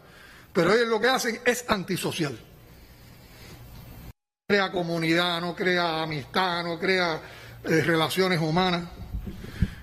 [0.59, 2.33] pero ellos lo que hacen es antisocial.
[2.33, 2.37] No
[4.45, 7.21] crea comunidad, no crea amistad, no crea
[7.63, 8.89] eh, relaciones humanas,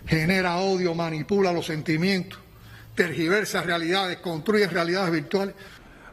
[0.07, 2.39] genera odio, manipula los sentimientos,
[2.95, 5.55] tergiversa realidades, construye realidades virtuales.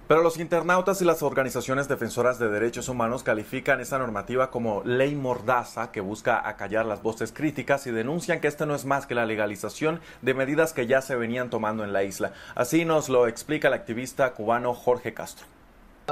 [0.05, 5.15] Pero los internautas y las organizaciones defensoras de derechos humanos califican esa normativa como ley
[5.15, 9.15] mordaza que busca acallar las voces críticas y denuncian que este no es más que
[9.15, 12.33] la legalización de medidas que ya se venían tomando en la isla.
[12.53, 15.45] Así nos lo explica el activista cubano Jorge Castro.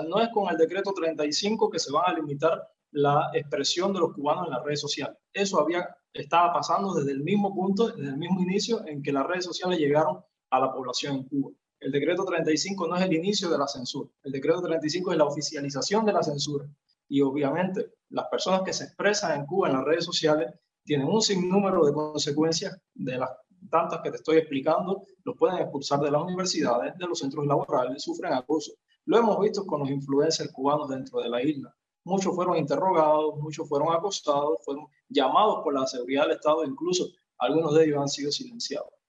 [0.08, 4.14] No es con el decreto 35 que se va a limitar la expresión de los
[4.14, 5.18] cubanos en las redes sociales.
[5.34, 9.28] Eso había, estaba pasando desde el mismo punto, desde el mismo inicio en que las
[9.28, 11.52] redes sociales llegaron a la población en Cuba.
[11.82, 14.08] El decreto 35 no es el inicio de la censura.
[14.22, 16.68] El decreto 35 es la oficialización de la censura.
[17.10, 20.54] Y obviamente las personas que se expresan en Cuba en las redes sociales
[20.84, 23.32] tienen un sinnúmero de consecuencias de las
[23.72, 25.06] tantas que te estoy explicando.
[25.24, 28.74] Los pueden expulsar de las universidades, de los centros laborales, sufren acoso.
[29.06, 31.76] Lo hemos visto con los influencers cubanos dentro de la isla.
[32.04, 37.08] Muchos fueron interrogados, muchos fueron acosados, fueron llamados por la seguridad del Estado, incluso
[37.40, 39.01] algunos de ellos han sido silenciados.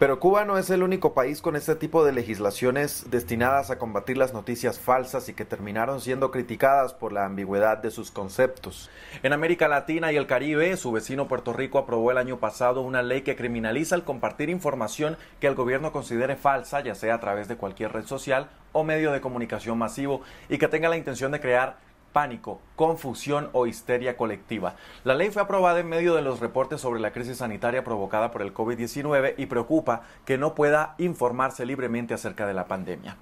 [0.00, 4.16] Pero Cuba no es el único país con este tipo de legislaciones destinadas a combatir
[4.16, 8.88] las noticias falsas y que terminaron siendo criticadas por la ambigüedad de sus conceptos.
[9.22, 13.02] En América Latina y el Caribe, su vecino Puerto Rico aprobó el año pasado una
[13.02, 17.46] ley que criminaliza el compartir información que el gobierno considere falsa, ya sea a través
[17.46, 21.40] de cualquier red social o medio de comunicación masivo, y que tenga la intención de
[21.40, 21.76] crear
[22.12, 24.74] pánico, confusión o histeria colectiva.
[25.04, 28.42] La ley fue aprobada en medio de los reportes sobre la crisis sanitaria provocada por
[28.42, 33.16] el COVID-19 y preocupa que no pueda informarse libremente acerca de la pandemia.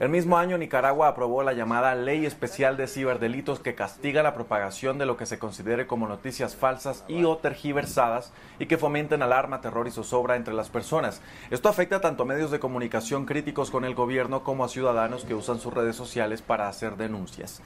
[0.00, 4.98] El mismo año, Nicaragua aprobó la llamada Ley Especial de Ciberdelitos que castiga la propagación
[4.98, 9.60] de lo que se considere como noticias falsas y o tergiversadas y que fomenten alarma,
[9.60, 11.20] terror y zozobra entre las personas.
[11.50, 15.34] Esto afecta tanto a medios de comunicación críticos con el gobierno como a ciudadanos que
[15.34, 17.62] usan sus redes sociales para hacer denuncias.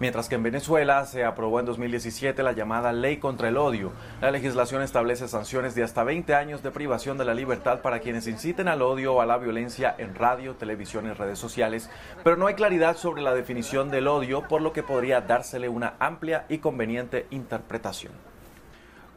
[0.00, 3.92] Mientras que en Venezuela se aprobó en 2017 la llamada Ley contra el Odio.
[4.22, 8.26] La legislación establece sanciones de hasta 20 años de privación de la libertad para quienes
[8.26, 11.90] inciten al odio o a la violencia en radio, televisión y redes sociales,
[12.24, 15.92] pero no hay claridad sobre la definición del odio, por lo que podría dársele una
[15.98, 18.29] amplia y conveniente interpretación.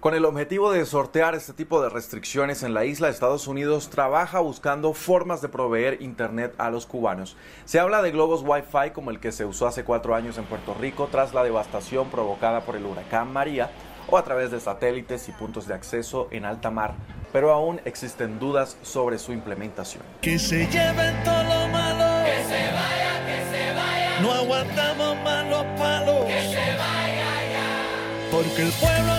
[0.04, 4.42] Con el objetivo de sortear este tipo de restricciones en la isla, Estados Unidos trabaja
[4.42, 7.38] buscando formas de proveer Internet a los cubanos.
[7.64, 10.74] Se habla de globos Wi-Fi como el que se usó hace cuatro años en Puerto
[10.74, 13.72] Rico tras la devastación provocada por el huracán María
[14.10, 16.96] o a través de satélites y puntos de acceso en alta mar,
[17.32, 20.04] pero aún existen dudas sobre su implementación.
[20.20, 22.26] Que se lleven todo lo malo.
[22.26, 24.20] Que se vaya, que se vaya.
[24.20, 26.26] No aguantamos más los palos.
[26.26, 28.30] Que se vaya ya.
[28.32, 29.14] Porque el pueblo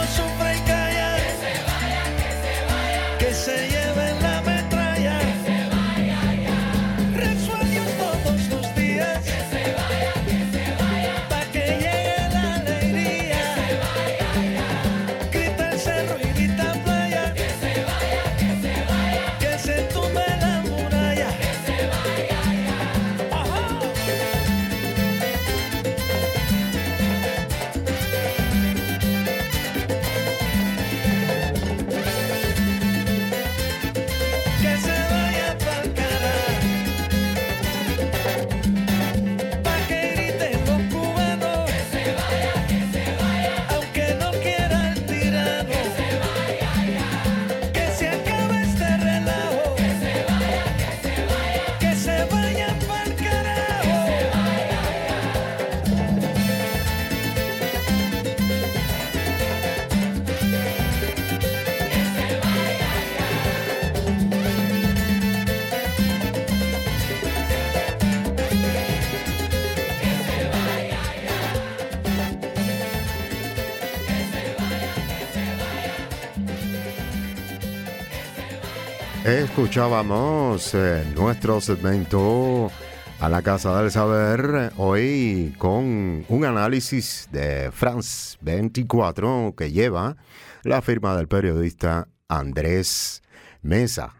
[79.55, 82.72] Escuchábamos eh, nuestro segmento
[83.20, 90.16] a la Casa del Saber hoy con un análisis de France 24 que lleva
[90.64, 93.22] la firma del periodista Andrés
[93.62, 94.16] Mesa.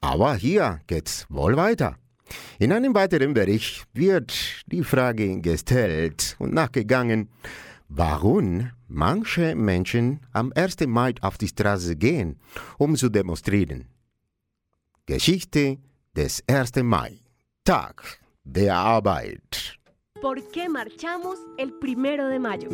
[0.00, 1.98] Aber hier geht's wohl weiter.
[2.58, 4.32] In einem weiteren Bericht wird
[4.64, 7.28] die Frage gestellt und nachgegangen,
[7.90, 10.86] warum manche Menschen am 1.
[10.86, 12.40] Mai auf die Straße gehen,
[12.78, 13.99] um zu demonstrieren.
[15.06, 15.78] Geschichte
[16.14, 16.82] des 1.
[16.84, 17.20] Mai,
[17.64, 18.02] Tag
[18.44, 19.56] der Arbeit.
[20.20, 22.68] ¿Por qué marchamos el primero de mayo?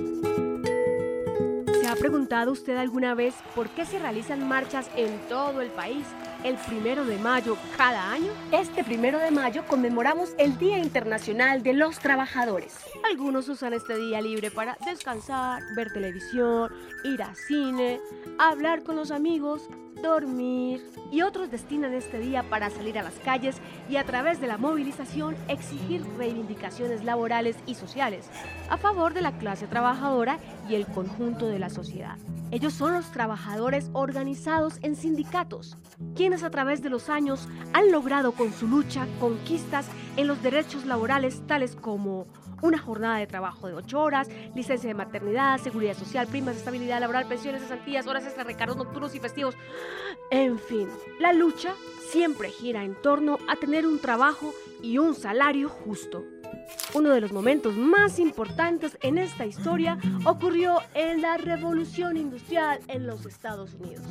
[1.81, 6.05] ¿Se ha preguntado usted alguna vez por qué se realizan marchas en todo el país
[6.45, 8.33] el primero de mayo cada año?
[8.51, 12.77] Este primero de mayo conmemoramos el Día Internacional de los Trabajadores.
[13.09, 16.73] Algunos usan este día libre para descansar, ver televisión,
[17.05, 18.01] ir al cine,
[18.39, 19.69] hablar con los amigos,
[20.03, 23.57] dormir y otros destinan este día para salir a las calles
[23.89, 28.29] y a través de la movilización exigir reivindicaciones laborales y sociales
[28.69, 30.39] a favor de la clase trabajadora
[30.69, 32.17] y el conjunto de la sociedad.
[32.53, 35.77] Ellos son los trabajadores organizados en sindicatos,
[36.15, 40.87] quienes a través de los años han logrado con su lucha conquistas en los derechos
[40.87, 42.27] laborales tales como
[42.67, 47.27] una jornada de trabajo de 8 horas, licencia de maternidad, seguridad social, primas estabilidad laboral,
[47.27, 49.55] pensiones, cesantías, horas extra, recargos nocturnos y festivos.
[50.31, 50.89] En fin,
[51.21, 51.75] la lucha
[52.11, 54.53] siempre gira en torno a tener un trabajo
[54.83, 56.25] y un salario justo.
[56.95, 63.07] Uno de los momentos más importantes en esta historia ocurrió en la Revolución Industrial en
[63.07, 64.07] los Estados Unidos.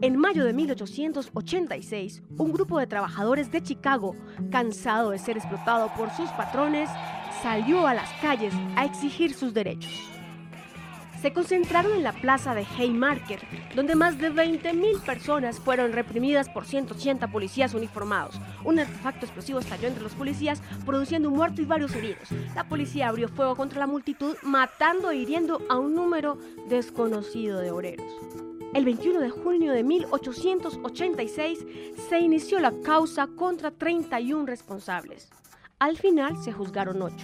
[0.00, 4.14] En mayo de 1886, un grupo de trabajadores de Chicago,
[4.50, 6.90] cansado de ser explotado por sus patrones,
[7.44, 9.92] salió a las calles a exigir sus derechos.
[11.20, 13.42] Se concentraron en la plaza de Haymarket,
[13.74, 18.40] donde más de 20.000 personas fueron reprimidas por 180 policías uniformados.
[18.64, 22.30] Un artefacto explosivo estalló entre los policías, produciendo un muerto y varios heridos.
[22.54, 26.38] La policía abrió fuego contra la multitud, matando e hiriendo a un número
[26.70, 28.10] desconocido de obreros.
[28.72, 31.58] El 21 de junio de 1886
[32.08, 35.28] se inició la causa contra 31 responsables.
[35.84, 37.14] Al final se juzgaron 8.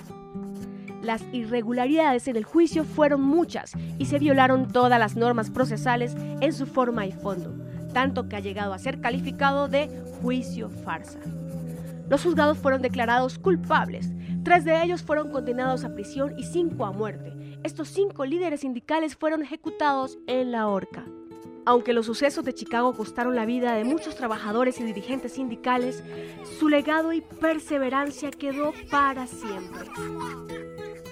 [1.02, 6.52] Las irregularidades en el juicio fueron muchas y se violaron todas las normas procesales en
[6.52, 7.54] su forma y fondo,
[7.94, 9.88] tanto que ha llegado a ser calificado de
[10.20, 11.20] juicio farsa.
[12.10, 14.12] Los juzgados fueron declarados culpables.
[14.44, 17.32] Tres de ellos fueron condenados a prisión y cinco a muerte.
[17.64, 21.06] Estos cinco líderes sindicales fueron ejecutados en la horca.
[21.66, 26.02] Aunque los sucesos de Chicago costaron la vida de muchos trabajadores y dirigentes sindicales,
[26.58, 29.90] su legado y perseverancia quedó para siempre.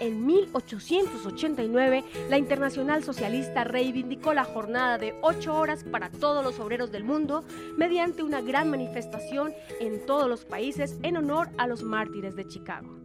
[0.01, 6.93] En 1889, la Internacional Socialista reivindicó la jornada de ocho horas para todos los obreros
[6.93, 7.45] del mundo
[7.77, 12.98] mediante una gran manifestación en todos los países en honor a los mártires de Chicago.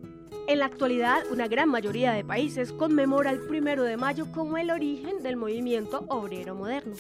[0.48, 4.72] En la actualidad, una gran mayoría de países conmemora el primero de mayo como el
[4.72, 6.96] origen del movimiento obrero moderno.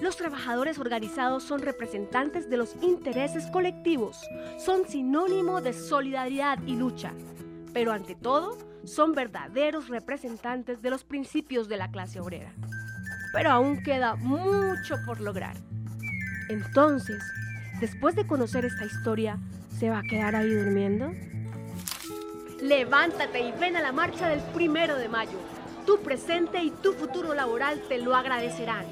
[0.00, 4.20] Los trabajadores organizados son representantes de los intereses colectivos,
[4.58, 7.12] son sinónimo de solidaridad y lucha,
[7.72, 12.52] pero ante todo, son verdaderos representantes de los principios de la clase obrera.
[13.32, 15.56] Pero aún queda mucho por lograr.
[16.50, 17.22] Entonces,
[17.80, 19.38] después de conocer esta historia,
[19.78, 21.12] ¿se va a quedar ahí durmiendo?
[22.60, 25.38] Levántate y ven a la marcha del primero de mayo.
[25.86, 28.86] Tu presente y tu futuro laboral te lo agradecerán.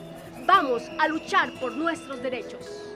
[0.47, 2.93] Vamos a luchar por nuestros derechos.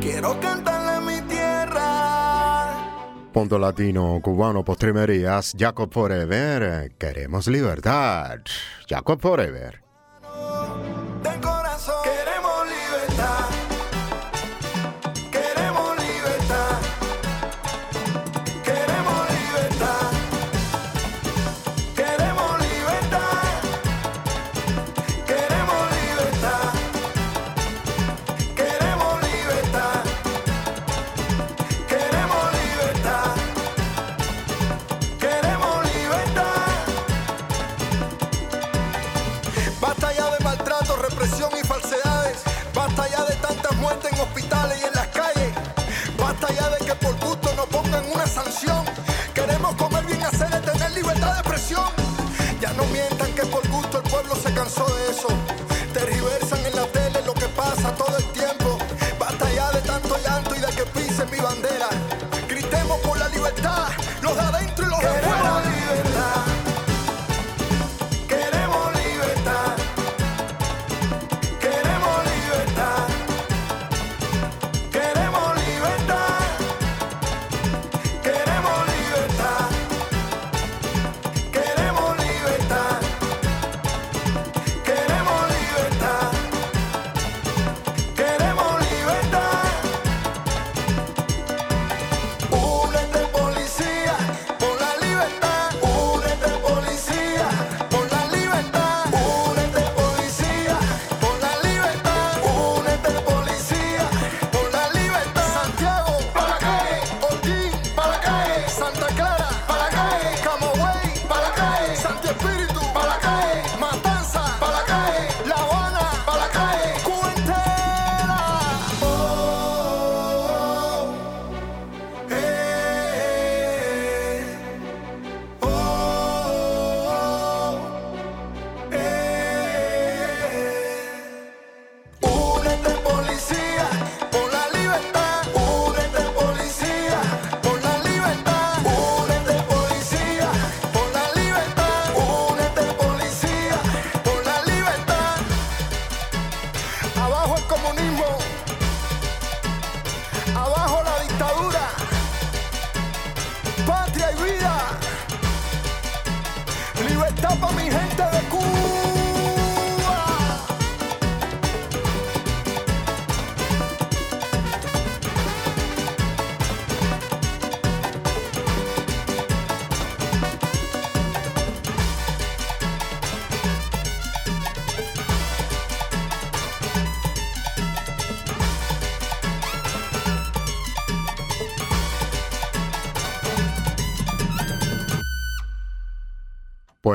[0.00, 2.49] Quiero cantarle a mi tierra.
[3.32, 6.90] Punto latino, cubano, postremerías, Jacob Forever.
[6.98, 8.40] Queremos libertad.
[8.88, 9.80] Jacob Forever.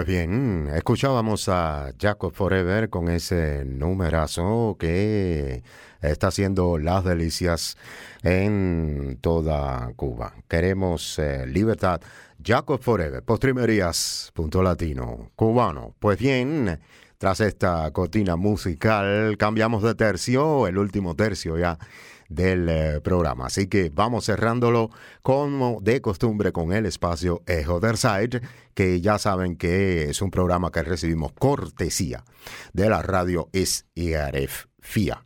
[0.05, 5.63] Bien, escuchábamos a Jacob Forever con ese numerazo que
[5.99, 7.75] está haciendo las delicias
[8.21, 10.35] en toda Cuba.
[10.47, 12.01] Queremos eh, libertad.
[12.43, 15.95] Jacob Forever, Postrimerías, punto latino, cubano.
[15.97, 16.79] Pues bien,
[17.17, 21.79] tras esta cortina musical, cambiamos de tercio, el último tercio ya
[22.29, 23.47] del eh, programa.
[23.47, 24.89] Así que vamos cerrándolo
[25.21, 28.41] como de costumbre con el espacio Ejo der Side,
[28.73, 32.23] que ya saben que es un programa que recibimos cortesía
[32.73, 35.25] de la radio IRF FIA.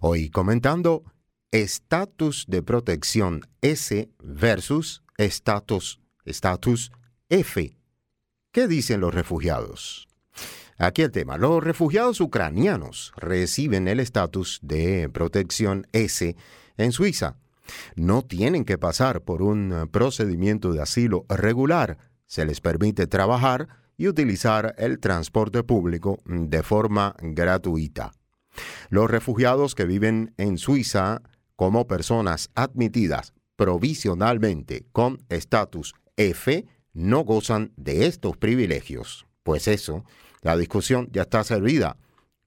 [0.00, 1.04] Hoy comentando
[1.50, 6.92] estatus de protección S versus estatus estatus
[7.28, 7.76] F.
[8.52, 10.08] ¿Qué dicen los refugiados?
[10.78, 11.36] Aquí el tema.
[11.36, 16.36] Los refugiados ucranianos reciben el estatus de protección S
[16.76, 17.36] en Suiza.
[17.94, 21.98] No tienen que pasar por un procedimiento de asilo regular.
[22.26, 28.12] Se les permite trabajar y utilizar el transporte público de forma gratuita.
[28.90, 31.22] Los refugiados que viven en Suiza
[31.56, 39.26] como personas admitidas provisionalmente con estatus F no gozan de estos privilegios.
[39.42, 40.04] Pues eso
[40.42, 41.96] la discusión ya está servida.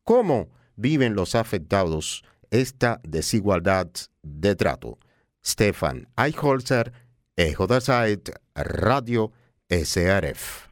[0.04, 3.88] ¿Cómo viven los afectados esta desigualdad
[4.22, 5.00] de trato?
[5.44, 6.92] Stefan Eichholzer,
[7.36, 9.32] Echo der Zeit, Radio
[9.70, 10.70] SRF.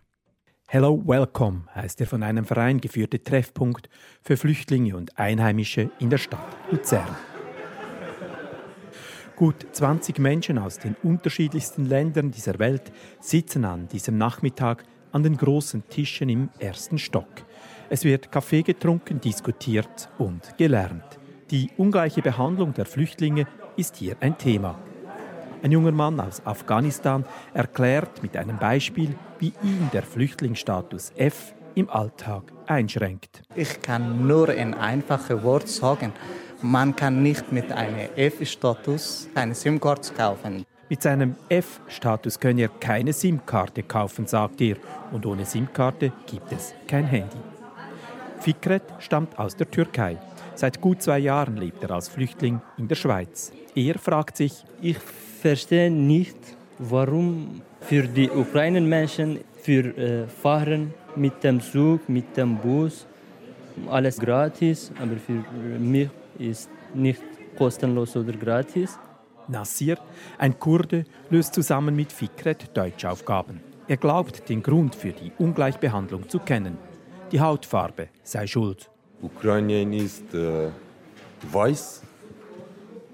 [0.68, 3.90] Hello, welcome heißt der von einem Verein geführte Treffpunkt
[4.22, 7.16] für Flüchtlinge und Einheimische in der Stadt Luzern.
[9.36, 15.38] Gut 20 Menschen aus den unterschiedlichsten Ländern dieser Welt sitzen an diesem Nachmittag an den
[15.38, 17.30] großen Tischen im ersten Stock.
[17.90, 21.20] Es wird Kaffee getrunken, diskutiert und gelernt.
[21.52, 23.48] Die ungleiche Behandlung der Flüchtlinge
[23.78, 24.78] ist hier ein Thema.
[25.62, 31.90] Ein junger Mann aus Afghanistan erklärt mit einem Beispiel, wie ihn der Flüchtlingsstatus F im
[31.90, 33.44] Alltag einschränkt.
[33.56, 36.12] Ich kann nur ein einfaches Wort sagen.
[36.62, 40.66] Man kann nicht mit einem F-Status eine SIM-Karte kaufen.
[40.90, 44.76] Mit seinem F-Status könne er keine SIM-Karte kaufen, sagt er,
[45.12, 47.38] und ohne SIM-Karte gibt es kein Handy.
[48.40, 50.18] Fikret stammt aus der Türkei.
[50.56, 53.52] Seit gut zwei Jahren lebt er als Flüchtling in der Schweiz.
[53.74, 54.98] Er fragt sich, ich
[55.42, 56.38] verstehe nicht,
[56.78, 63.08] warum für die ukrainischen Menschen für äh, Fahren mit dem Zug, mit dem Bus
[63.90, 65.44] alles gratis, aber für
[65.80, 67.22] mich ist nicht
[67.58, 68.98] kostenlos oder gratis.
[69.48, 69.98] Nassir,
[70.38, 73.62] ein Kurde, löst zusammen mit Fikret Deutschaufgaben.
[73.88, 76.78] Er glaubt, den Grund für die Ungleichbehandlung zu kennen.
[77.32, 78.90] Die Hautfarbe sei schuld.
[79.22, 80.70] Ukraine ist äh,
[81.52, 82.04] weiß,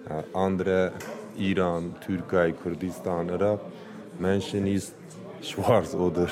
[0.10, 0.92] äh, andere
[1.38, 3.72] Iran, Türkei, Kurdistan, Arab.
[4.20, 4.96] Menschen ist
[5.42, 6.28] schwarz oder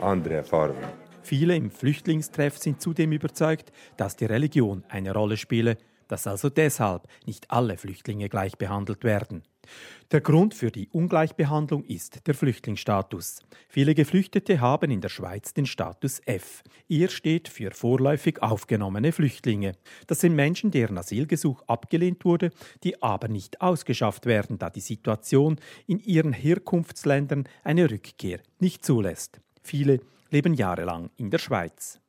[0.00, 0.84] andere Farben.
[1.22, 5.76] Viele im Flüchtlingstreff sind zudem überzeugt, dass die Religion eine Rolle spiele
[6.08, 9.42] dass also deshalb nicht alle Flüchtlinge gleich behandelt werden.
[10.12, 13.40] Der Grund für die Ungleichbehandlung ist der Flüchtlingsstatus.
[13.68, 16.62] Viele Geflüchtete haben in der Schweiz den Status F.
[16.86, 19.72] Ihr steht für vorläufig aufgenommene Flüchtlinge.
[20.06, 22.50] Das sind Menschen, deren Asylgesuch abgelehnt wurde,
[22.84, 29.40] die aber nicht ausgeschafft werden, da die Situation in ihren Herkunftsländern eine Rückkehr nicht zulässt.
[29.62, 30.00] Viele
[30.30, 32.00] leben jahrelang in der Schweiz.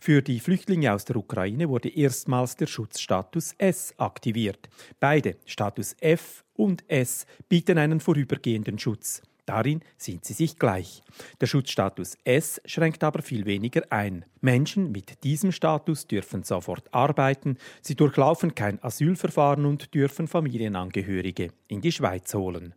[0.00, 4.68] Für die Flüchtlinge aus der Ukraine wurde erstmals der Schutzstatus S aktiviert.
[5.00, 9.22] Beide, Status F und S, bieten einen vorübergehenden Schutz.
[9.44, 11.02] Darin sind sie sich gleich.
[11.40, 14.24] Der Schutzstatus S schränkt aber viel weniger ein.
[14.40, 21.80] Menschen mit diesem Status dürfen sofort arbeiten, sie durchlaufen kein Asylverfahren und dürfen Familienangehörige in
[21.80, 22.74] die Schweiz holen.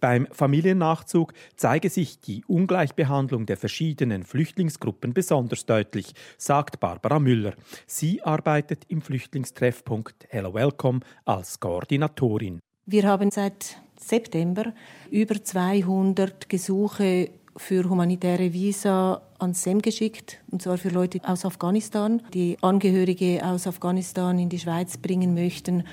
[0.00, 7.52] Beim Familiennachzug zeige sich die Ungleichbehandlung der verschiedenen Flüchtlingsgruppen besonders deutlich, sagt Barbara Müller.
[7.86, 12.60] Sie arbeitet im Flüchtlingstreffpunkt Hello Welcome als Koordinatorin.
[12.86, 14.72] Wir haben seit September
[15.10, 22.22] über 200 Gesuche für humanitäre Visa ans SEM geschickt, und zwar für Leute aus Afghanistan,
[22.32, 25.84] die Angehörige aus Afghanistan in die Schweiz bringen möchten.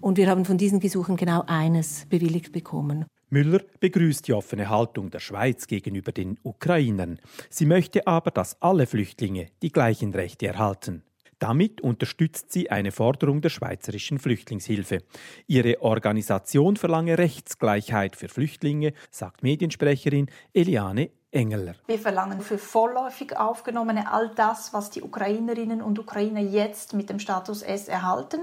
[0.00, 3.04] Und wir haben von diesen Gesuchen genau eines bewilligt bekommen.
[3.30, 7.18] Müller begrüßt die offene Haltung der Schweiz gegenüber den Ukrainern.
[7.50, 11.02] Sie möchte aber, dass alle Flüchtlinge die gleichen Rechte erhalten.
[11.38, 15.02] Damit unterstützt sie eine Forderung der Schweizerischen Flüchtlingshilfe.
[15.46, 21.74] Ihre Organisation verlange Rechtsgleichheit für Flüchtlinge, sagt Mediensprecherin Eliane Engeler.
[21.86, 27.18] Wir verlangen für vorläufig Aufgenommene all das, was die Ukrainerinnen und Ukrainer jetzt mit dem
[27.18, 28.40] Status S erhalten.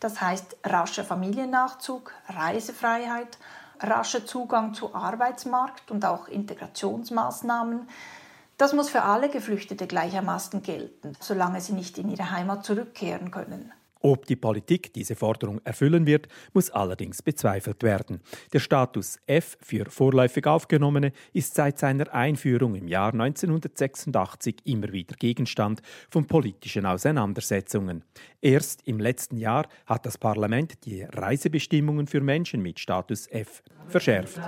[0.00, 3.38] Das heißt rascher Familiennachzug, Reisefreiheit,
[3.82, 7.88] rascher Zugang zu Arbeitsmarkt und auch Integrationsmaßnahmen.
[8.58, 13.72] Das muss für alle Geflüchtete gleichermaßen gelten, solange sie nicht in ihre Heimat zurückkehren können.
[14.02, 18.20] Ob die Politik diese Forderung erfüllen wird, muss allerdings bezweifelt werden.
[18.52, 25.14] Der Status F für vorläufig Aufgenommene ist seit seiner Einführung im Jahr 1986 immer wieder
[25.16, 28.02] Gegenstand von politischen Auseinandersetzungen.
[28.40, 34.40] Erst im letzten Jahr hat das Parlament die Reisebestimmungen für Menschen mit Status F verschärft.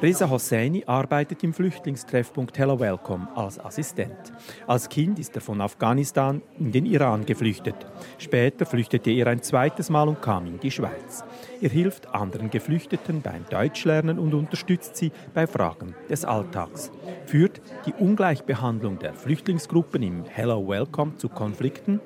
[0.00, 4.32] Reza Hosseini arbeitet im Flüchtlingstreffpunkt Hello Welcome als Assistent.
[4.66, 7.77] Als Kind ist er von Afghanistan in den Iran geflüchtet.
[8.18, 11.24] Später flüchtete er ein zweites Mal und kam in die Schweiz.
[11.60, 16.90] Er hilft anderen Geflüchteten beim Deutschlernen und unterstützt sie bei Fragen des Alltags.
[17.26, 22.00] Führt die Ungleichbehandlung der Flüchtlingsgruppen im Hello Welcome zu Konflikten?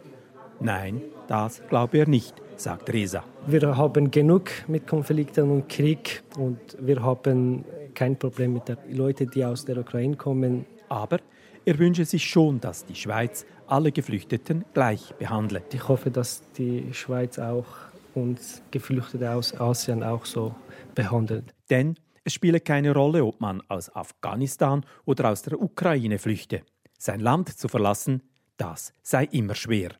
[0.60, 3.24] Nein, das glaube er nicht sagt Reza.
[3.46, 7.64] Wir haben genug mit Konflikten und Krieg und wir haben
[7.94, 10.64] kein Problem mit den Leuten, die aus der Ukraine kommen.
[10.88, 11.18] Aber
[11.64, 15.72] er wünsche sich schon, dass die Schweiz alle Geflüchteten gleich behandelt.
[15.72, 17.64] Ich hoffe, dass die Schweiz auch
[18.14, 20.54] uns Geflüchtete aus Asien auch so
[20.94, 21.54] behandelt.
[21.70, 26.60] Denn es spiele keine Rolle, ob man aus Afghanistan oder aus der Ukraine flüchte.
[26.98, 28.22] Sein Land zu verlassen,
[28.58, 29.92] das sei immer schwer.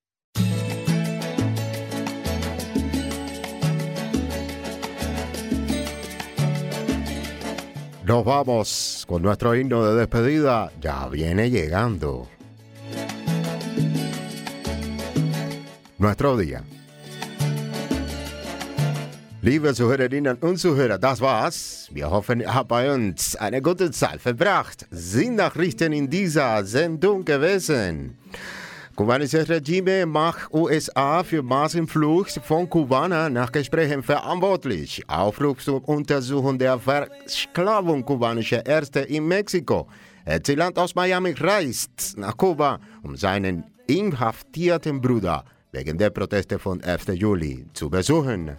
[8.05, 10.70] Nos vamos con nuestro himno de despedida.
[10.83, 12.41] Ya viene llegando.
[16.03, 16.64] Nuestro día.
[19.40, 21.88] Liebe Zuhörerinnen und Zuhörer, das war's.
[21.92, 24.84] Wir hoffen, ihr habt bei uns eine gute Zeit verbracht.
[24.90, 28.18] Sind Nachrichten in dieser Sendung gewesen.
[28.96, 35.05] Kubanisches Regime macht USA für Massenflucht von Kubanern nach Gesprächen verantwortlich.
[35.07, 39.86] Aufruf zur Untersuchung der Versklavung kubanischer Ärzte in Mexiko.
[40.24, 47.09] Erzählant aus Miami reist nach Kuba, um seinen inhaftierten Bruder wegen der Proteste von 11.
[47.14, 48.57] Juli zu besuchen.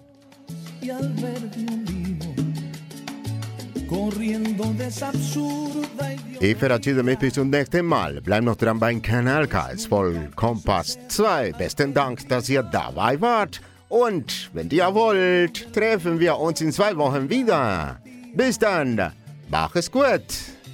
[6.39, 8.20] Ich verabschiede mich bis zum nächsten Mal.
[8.22, 9.72] Bleibt noch dran beim Kanal K.
[9.72, 11.53] Es voll Kompass 2.
[11.53, 13.61] Besten Dank, dass ihr dabei wart.
[13.88, 18.01] Und wenn ihr wollt, treffen wir uns in zwei Wochen wieder.
[18.34, 19.14] Bis dann.
[19.49, 20.26] Mach es gut.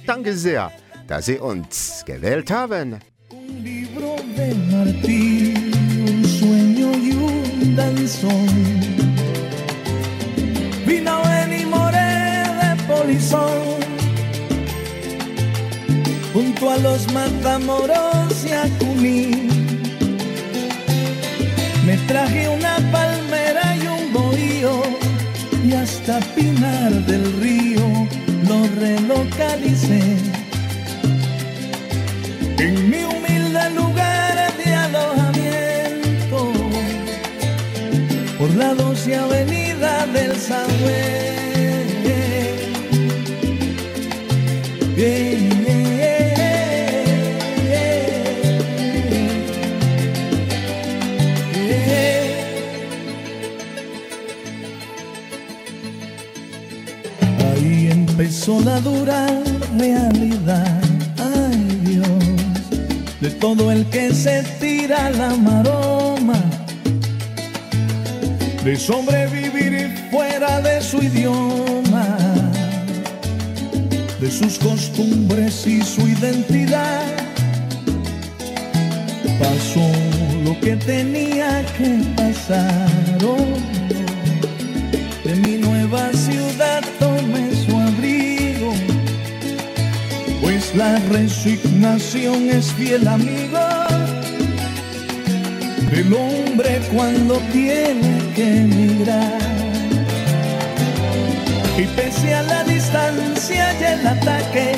[0.06, 0.72] Danke sehr,
[1.06, 2.98] dass Sie uns gewählt haben.
[8.10, 8.46] Danzón.
[10.86, 11.22] Vino
[11.60, 12.12] y moré
[12.60, 13.80] de polizón.
[16.32, 19.48] junto a los matamoros y a Cuní.
[21.84, 24.82] Me traje una palmera y un bohío
[25.64, 28.08] y hasta Pinar del Río
[28.48, 30.02] lo relocalicé.
[32.58, 33.99] En mi humilde lugar
[38.56, 41.30] la 12 avenida del Sagüe.
[44.96, 45.40] Yeah.
[58.20, 59.26] empezó la dura
[59.78, 60.80] realidad,
[61.18, 62.06] ay Dios,
[63.20, 66.38] de todo el que se tira la maroma,
[68.64, 72.18] de sobrevivir fuera de su idioma,
[74.20, 77.06] de sus costumbres y su identidad.
[79.38, 79.88] Pasó
[80.44, 82.88] lo que tenía que pasar.
[85.24, 88.74] De mi nueva ciudad tomé su abrigo,
[90.42, 93.49] pues la resignación es fiel amigo
[95.90, 99.38] del hombre cuando tiene que emigrar.
[101.76, 104.76] Y pese a la distancia y el ataque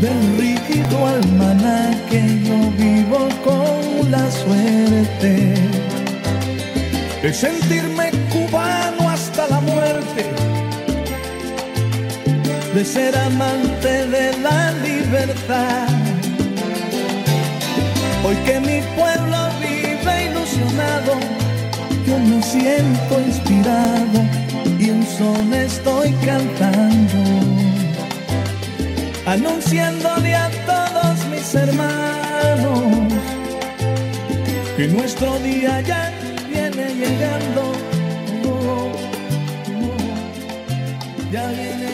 [0.00, 5.54] del rígido almanaque, yo vivo con la suerte
[7.22, 10.24] de sentirme cubano hasta la muerte,
[12.74, 15.88] de ser amante de la libertad.
[18.26, 19.23] Hoy que mi pueblo
[22.06, 24.18] yo me siento inspirado
[24.78, 27.18] y un son estoy cantando,
[29.26, 33.12] anunciándole a todos mis hermanos
[34.76, 36.12] que nuestro día ya
[36.50, 37.72] viene llegando.
[38.46, 38.90] Oh,
[39.70, 40.12] oh,
[41.30, 41.93] ya viene